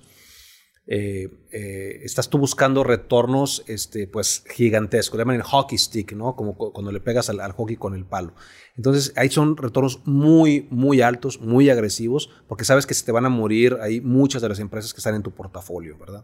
[0.88, 6.36] Eh, eh, estás tú buscando retornos este, pues, gigantescos, le llaman el hockey stick, ¿no?
[6.36, 8.34] Como cuando le pegas al, hockey con el palo.
[8.78, 13.26] Entonces, ahí son retornos muy, muy altos, muy agresivos, porque sabes que se te van
[13.26, 16.24] a morir ahí muchas de las empresas que están en tu portafolio, ¿verdad?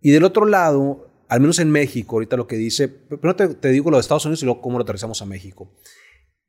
[0.00, 3.88] Y del otro lado, al menos en México, ahorita lo que dice, primero te, digo
[3.90, 5.72] lo de Estados Unidos y luego cómo lo aterrizamos a México.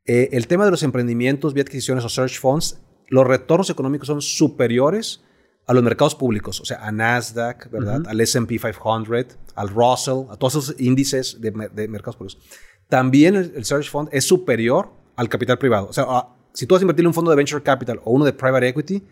[0.05, 4.23] Eh, el tema de los emprendimientos vía adquisiciones o search funds, los retornos económicos son
[4.23, 5.21] superiores
[5.67, 8.01] a los mercados públicos, o sea, a Nasdaq, ¿verdad?
[8.07, 11.51] Al S&P 500, al Russell, a todos esos índices de,
[11.88, 12.41] mercados públicos.
[12.89, 15.89] También el, search fund es superior al capital privado.
[15.89, 16.05] O sea,
[16.53, 18.67] si tú vas a invertir en un fondo de venture capital o uno de private
[18.67, 19.03] equity,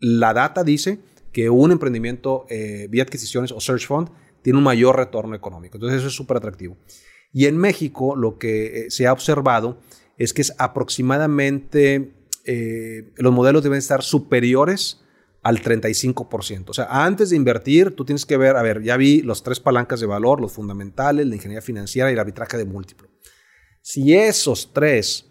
[0.00, 0.98] la data dice
[1.32, 4.08] que un emprendimiento eh, vía adquisiciones o search fund
[4.46, 5.76] tiene un mayor retorno económico.
[5.76, 6.76] Entonces eso es súper atractivo.
[7.32, 9.80] Y en México lo que eh, se ha observado
[10.18, 15.00] es que es aproximadamente, eh, los modelos deben estar superiores
[15.42, 16.70] al 35%.
[16.70, 19.58] O sea, antes de invertir, tú tienes que ver, a ver, ya vi los tres
[19.58, 23.08] palancas de valor, los fundamentales, la ingeniería financiera y el arbitraje de múltiplo.
[23.82, 25.26] Si esos tres,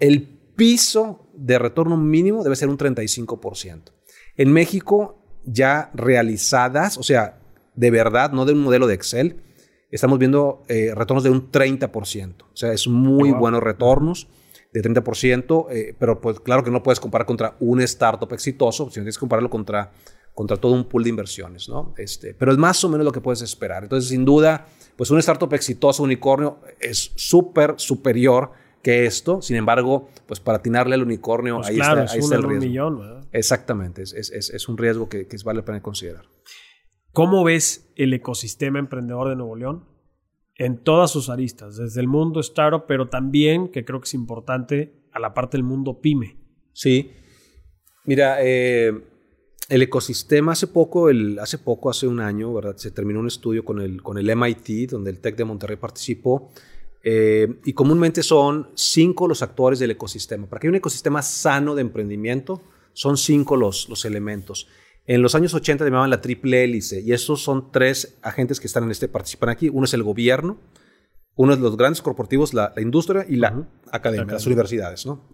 [0.00, 0.22] el
[0.56, 3.92] piso de retorno mínimo debe ser un 35%.
[4.36, 7.43] En México, ya realizadas, o sea,
[7.74, 9.42] de verdad, no de un modelo de Excel,
[9.90, 12.42] estamos viendo eh, retornos de un 30%.
[12.42, 14.28] O sea, es muy buenos retornos
[14.72, 19.04] de 30%, eh, pero pues claro que no puedes comparar contra un startup exitoso, sino
[19.04, 19.92] tienes que compararlo contra,
[20.34, 21.94] contra todo un pool de inversiones, ¿no?
[21.96, 23.84] Este, pero es más o menos lo que puedes esperar.
[23.84, 24.66] Entonces, sin duda,
[24.96, 28.50] pues un startup exitoso, unicornio, es súper superior
[28.82, 29.40] que esto.
[29.42, 32.66] Sin embargo, pues para atinarle al unicornio, pues ahí, está, ahí está, el riesgo.
[32.66, 36.24] millón, Exactamente, es, es, es, un riesgo que, que vale la pena considerar.
[37.14, 39.84] ¿Cómo ves el ecosistema emprendedor de Nuevo León?
[40.56, 45.06] En todas sus aristas, desde el mundo startup, pero también, que creo que es importante,
[45.12, 46.36] a la parte del mundo pyme.
[46.72, 47.12] Sí.
[48.04, 48.92] Mira, eh,
[49.68, 52.76] el ecosistema hace poco, el, hace poco, hace un año, ¿verdad?
[52.76, 56.50] Se terminó un estudio con el, con el MIT, donde el TEC de Monterrey participó,
[57.06, 60.46] Eh, y comúnmente son cinco los actores del ecosistema.
[60.46, 62.62] Para que haya un ecosistema sano de emprendimiento,
[62.94, 64.66] son cinco los, los elementos.
[65.06, 68.84] En los años 80 llamaban la triple hélice y estos son tres agentes que están
[68.84, 69.68] en este, participan aquí.
[69.68, 70.58] Uno es el gobierno,
[71.36, 75.04] uno es los grandes corporativos, la, industria y la academia, las universidades.
[75.04, 75.28] ¿no?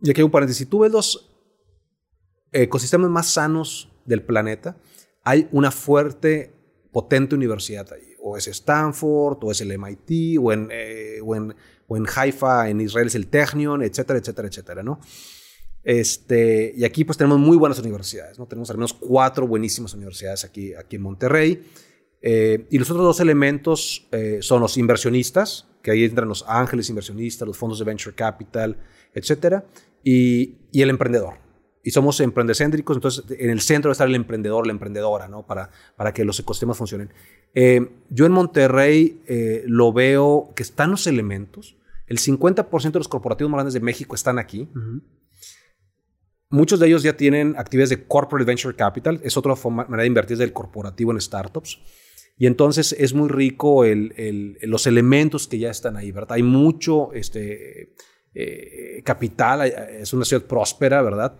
[0.00, 0.64] Y aquí hay un paréntesis.
[0.64, 1.30] Si tú ves los
[2.50, 4.76] ecosistemas más sanos del planeta,
[5.22, 6.52] hay una fuerte,
[6.92, 8.14] potente universidad ahí.
[8.20, 11.54] O es Stanford, o es el MIT, o en, eh, o en,
[11.86, 15.00] o en Haifa, en Israel es el Technion, etcétera, etcétera, etcétera, ¿no?
[15.84, 18.46] Este, y aquí pues tenemos muy buenas universidades, ¿no?
[18.46, 21.62] Tenemos al menos cuatro buenísimas universidades aquí, aquí en Monterrey.
[22.26, 26.88] Eh, y los otros dos elementos eh, son los inversionistas, que ahí entran los ángeles
[26.88, 28.78] inversionistas, los fondos de venture capital,
[29.12, 29.66] etcétera,
[30.02, 31.34] y, el emprendedor.
[31.82, 35.46] Y somos emprendecéntricos, entonces en el centro estar el emprendedor, la emprendedora, ¿no?
[35.46, 37.12] Para, para que los ecosistemas funcionen.
[37.52, 39.20] Eh, yo en Monterrey
[39.66, 41.76] lo veo que están los elementos.
[42.06, 44.66] El 50% de los corporativos más grandes de México están aquí.
[46.54, 50.36] Muchos de ellos ya tienen actividades de corporate venture capital, es otra manera de invertir
[50.36, 51.80] del corporativo en startups.
[52.38, 56.34] Y entonces es muy rico el, los elementos que ya están ahí, ¿verdad?
[56.34, 57.94] Hay mucho este,
[58.34, 61.36] eh, capital, es una ciudad próspera, ¿verdad?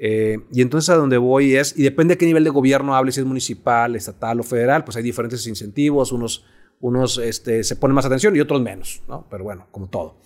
[0.00, 3.12] Eh, y entonces a donde voy es, y depende de qué nivel de gobierno hable,
[3.12, 6.44] si es municipal, estatal o federal, pues hay diferentes incentivos, unos,
[6.80, 9.28] unos este, se ponen más atención y otros menos, ¿no?
[9.30, 10.18] Pero bueno, como todo.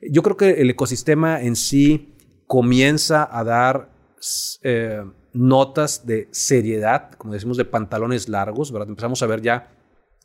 [0.00, 2.14] Yo creo que el ecosistema en sí
[2.50, 3.92] comienza a dar
[4.64, 8.88] eh, notas de seriedad, como decimos, de pantalones largos, ¿verdad?
[8.88, 9.72] Empezamos a ver ya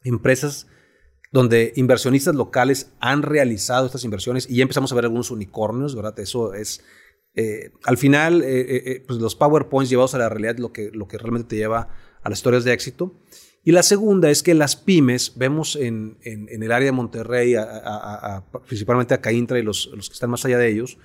[0.04, 0.66] empresas
[1.32, 6.18] donde inversionistas locales han realizado estas inversiones y ya empezamos a ver algunos unicornios, ¿verdad?
[6.20, 6.84] Eso es,
[7.36, 11.20] eh, al final, eh, pues los PowerPoints llevados a la realidad lo que, lo que
[11.20, 11.90] realmente te lleva
[12.24, 13.22] a las historias de éxito.
[13.64, 17.56] Y la segunda es que las pymes, vemos en, en, el área de Monterrey,
[18.66, 20.98] principalmente a Caintra y los, los, que están más allá de ellos,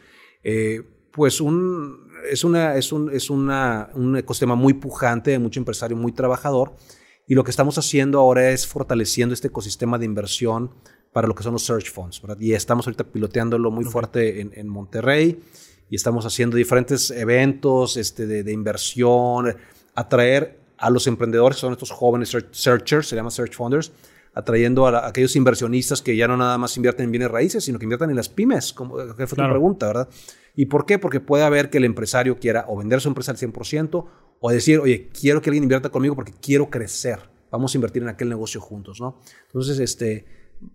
[1.13, 5.97] pues un, es, una, es, un, es una, un ecosistema muy pujante, de mucho empresario,
[5.97, 6.75] muy trabajador.
[7.27, 10.71] Y lo que estamos haciendo ahora es fortaleciendo este ecosistema de inversión
[11.13, 12.23] para lo que son los search funds.
[12.39, 15.41] Y estamos ahorita piloteándolo muy fuerte en, en, Monterrey
[15.89, 19.57] y estamos haciendo diferentes eventos este, de, de, inversión,
[19.95, 23.93] atraer a los emprendedores, son estos jóvenes searchers, se llaman search funders,
[24.33, 27.85] atrayendo a, aquellos inversionistas que ya no nada más invierten en bienes raíces, sino que
[27.85, 30.09] inviertan en las pymes, como fue tu pregunta, ¿verdad?
[30.55, 30.99] ¿Y por qué?
[30.99, 34.07] Porque puede haber que el empresario quiera o vender su empresa al 100%
[34.41, 37.19] o decir, oye, quiero que alguien invierta conmigo porque quiero crecer.
[37.51, 39.21] Vamos a invertir en aquel negocio juntos, ¿no?
[39.47, 40.25] Entonces, este,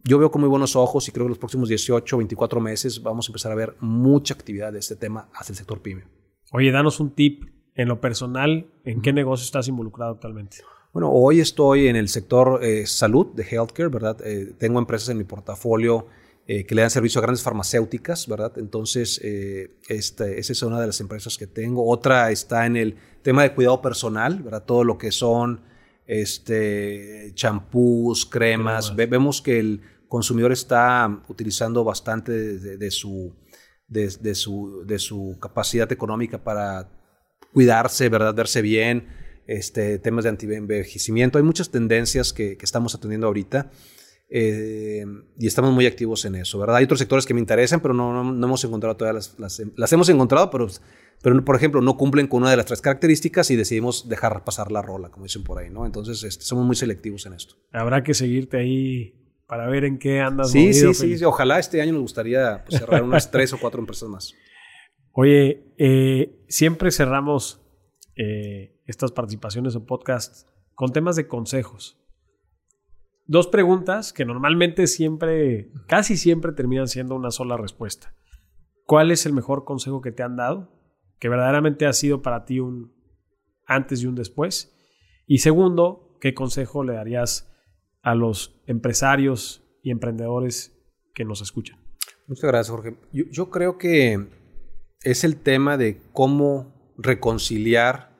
[0.03, 3.27] yo veo con muy buenos ojos y creo que los próximos 18, 24 meses vamos
[3.27, 6.03] a empezar a ver mucha actividad de este tema hacia el sector pyme.
[6.51, 7.45] Oye, danos un tip
[7.75, 10.57] en lo personal, ¿en qué negocio estás involucrado actualmente?
[10.93, 14.17] Bueno, hoy estoy en el sector eh, salud, de healthcare, ¿verdad?
[14.25, 16.07] Eh, tengo empresas en mi portafolio
[16.47, 18.53] eh, que le dan servicio a grandes farmacéuticas, ¿verdad?
[18.57, 21.89] Entonces, eh, este, esa es una de las empresas que tengo.
[21.89, 24.63] Otra está en el tema de cuidado personal, ¿verdad?
[24.63, 25.61] Todo lo que son
[26.05, 28.95] este, champús, cremas.
[28.95, 33.35] vemos que el consumidor está utilizando bastante de, su,
[33.87, 36.91] de, su, de su capacidad económica para
[37.53, 38.35] cuidarse, ¿verdad?
[38.35, 39.07] Verse bien,
[39.47, 41.39] este, temas de anti-envejecimiento.
[41.39, 43.71] Hay muchas tendencias que, que estamos atendiendo ahorita.
[44.29, 45.05] Eh,
[45.37, 46.77] y estamos muy activos en eso, ¿verdad?
[46.77, 50.09] Hay otros sectores que me interesan, pero no, no, hemos encontrado todas las, las, hemos
[50.09, 50.67] encontrado, pero,
[51.21, 54.71] pero por ejemplo no cumplen con una de las tres características y decidimos dejar pasar
[54.71, 55.85] la rola, como dicen por ahí, ¿no?
[55.85, 57.55] Entonces este, somos muy selectivos en esto.
[57.71, 59.13] Habrá que seguirte ahí
[59.47, 60.51] para ver en qué andas.
[60.51, 64.09] Sí, sí, sí, ojalá este año nos gustaría pues, cerrar unas tres o cuatro empresas
[64.09, 64.33] más.
[65.11, 67.61] Oye, eh, siempre cerramos
[68.15, 72.04] eh, estas participaciones en podcast con temas de consejos
[73.25, 78.13] dos preguntas que normalmente siempre, casi siempre terminan siendo una sola respuesta.
[78.85, 80.71] ¿Cuál es el mejor consejo que te han dado?
[81.19, 82.93] Que verdaderamente ha sido para ti un
[83.65, 84.75] antes y un después.
[85.25, 87.51] Y segundo, ¿qué consejo le darías
[88.01, 90.77] a los empresarios y emprendedores
[91.15, 91.79] que nos escuchan?
[92.27, 92.97] Muchas gracias, Jorge.
[93.11, 94.27] yo creo que
[95.01, 98.14] es el tema de cómo reconciliar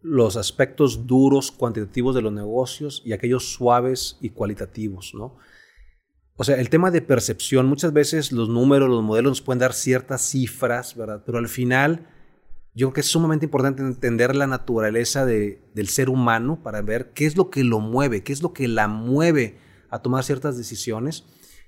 [0.00, 5.36] los aspectos duros, cuantitativos de los negocios y aquellos suaves y cualitativos, ¿no?
[6.40, 9.72] O sea, el tema de percepción, muchas veces los números, los modelos nos pueden dar
[9.72, 11.24] ciertas cifras, ¿verdad?
[11.26, 12.06] Pero al final,
[12.74, 17.26] yo creo que es sumamente importante entender la naturaleza del ser humano para ver qué
[17.26, 19.58] es lo que lo mueve, qué es lo que la mueve
[19.90, 21.24] a tomar ciertas decisiones.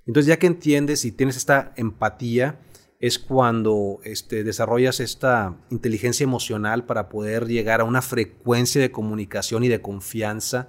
[0.07, 2.61] Entonces, ya que entiendes y tienes esta empatía,
[3.01, 9.65] es cuando este, desarrollas esta inteligencia emocional para poder llegar a una frecuencia de comunicación
[9.65, 10.69] y de confianza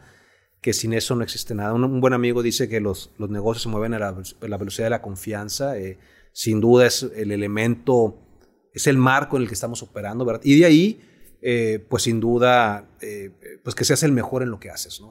[0.62, 1.74] que sin eso no existe nada.
[1.74, 5.02] Un, buen amigo dice que los, los negocios se mueven a la, velocidad de la
[5.02, 5.78] confianza.
[5.78, 5.98] Eh,
[6.32, 8.18] sin duda es el elemento,
[8.72, 10.42] es el marco en el que estamos operando, ¿verdad?
[10.46, 11.02] Y de ahí,
[11.42, 15.10] eh, pues sin duda, eh, pues que seas el mejor en lo que haces, ¿no?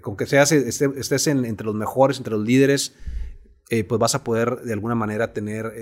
[0.00, 2.94] con que seas, estés entre los mejores, entre los líderes,
[3.68, 5.72] pues vas a poder de alguna manera tener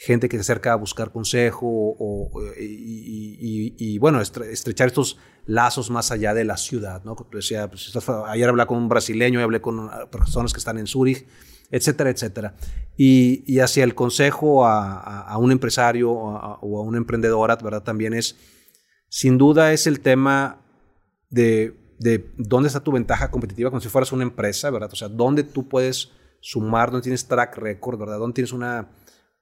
[0.00, 6.32] gente que se acerca a buscar consejo o, y, bueno, estrechar estos lazos más allá
[6.32, 7.14] de la ciudad, ¿no?
[7.30, 7.92] Decía, pues,
[8.26, 11.26] ayer hablé con un brasileño, hablé con personas que están en Zurich,
[11.70, 12.54] etcétera, etcétera.
[12.96, 17.82] Y, hacia el consejo a, un empresario o a, una emprendedora, ¿verdad?
[17.82, 18.36] También es,
[19.10, 20.62] sin duda, es el tema
[21.28, 24.88] de, de dónde está tu ventaja competitiva como si fueras una empresa, ¿verdad?
[24.90, 28.18] O sea, dónde tú puedes sumar, dónde tienes track record, ¿verdad?
[28.18, 28.88] Dónde tienes una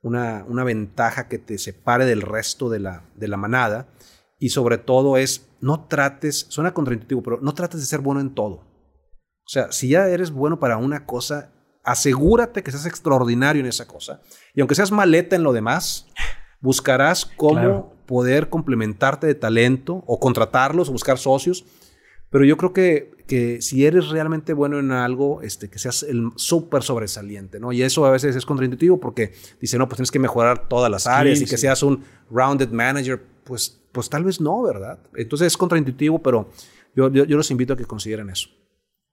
[0.02, 3.88] una, una ventaja que te separe del resto de la, de la manada.
[4.38, 8.34] Y sobre todo es, no trates, suena contraintuitivo, pero no trates de ser bueno en
[8.34, 8.54] todo.
[8.54, 11.50] O sea, si ya eres bueno para una cosa,
[11.82, 14.20] asegúrate que seas extraordinario en esa cosa.
[14.54, 16.06] Y aunque seas maleta en lo demás,
[16.60, 21.64] buscarás cómo poder complementarte de talento o contratarlos o buscar socios
[22.30, 26.30] pero yo creo que, que si eres realmente bueno en algo, este, que seas el
[26.36, 27.72] súper sobresaliente, ¿no?
[27.72, 31.06] Y eso a veces es contraintuitivo porque dice, no, pues tienes que mejorar todas las
[31.06, 33.22] áreas y que seas un rounded manager.
[33.44, 34.98] Pues, pues tal vez no, ¿verdad?
[35.14, 36.50] Entonces es contraintuitivo, pero
[36.94, 38.50] yo, yo, los invito a que consideren eso.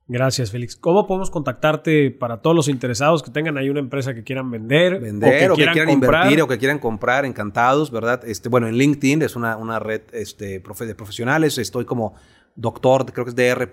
[0.08, 0.76] Gracias, Félix.
[0.76, 5.00] ¿Cómo podemos contactarte para todos los interesados que tengan ahí una empresa que quieran vender?
[5.00, 8.22] Vender o que, quieran, invertir o que quieran comprar, encantados, ¿verdad?
[8.26, 11.58] Este, bueno, en LinkedIn es una, una red este, de profesionales.
[11.58, 12.14] Estoy como
[12.56, 13.64] doctor, creo que es dr.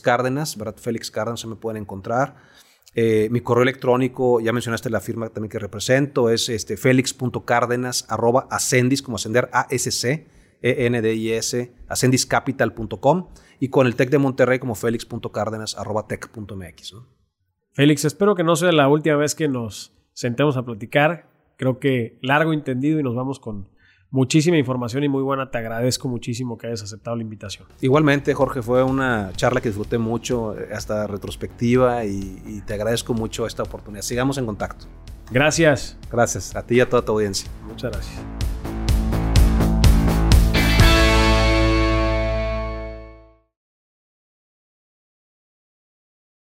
[0.00, 0.76] Cárdenas, ¿verdad?
[0.76, 2.36] Félix Cárdenas se me pueden encontrar.
[2.94, 6.76] Eh, mi correo electrónico, ya mencionaste la firma también que represento, es este,
[8.08, 10.26] arroba ascendis, como ascender, A-S-C,
[10.60, 13.28] E-N-D-I-S, ascendiscapital.com
[13.60, 16.94] y con el TEC de Monterrey como felix.cárdenas arroba tech.mx.
[17.72, 21.30] Félix, espero que no sea la última vez que nos sentemos a platicar.
[21.56, 23.68] Creo que largo entendido y nos vamos con
[24.12, 25.50] muchísima información y muy buena.
[25.50, 27.66] Te agradezco muchísimo que hayas aceptado la invitación.
[27.80, 33.46] Igualmente, Jorge, fue una charla que disfruté mucho, eh, hasta retrospectiva, y, te agradezco mucho
[33.46, 34.02] esta oportunidad.
[34.02, 34.86] Sigamos en contacto.
[35.30, 35.98] Gracias.
[36.10, 37.50] Gracias a ti y a toda tu audiencia.
[37.66, 38.41] Muchas gracias.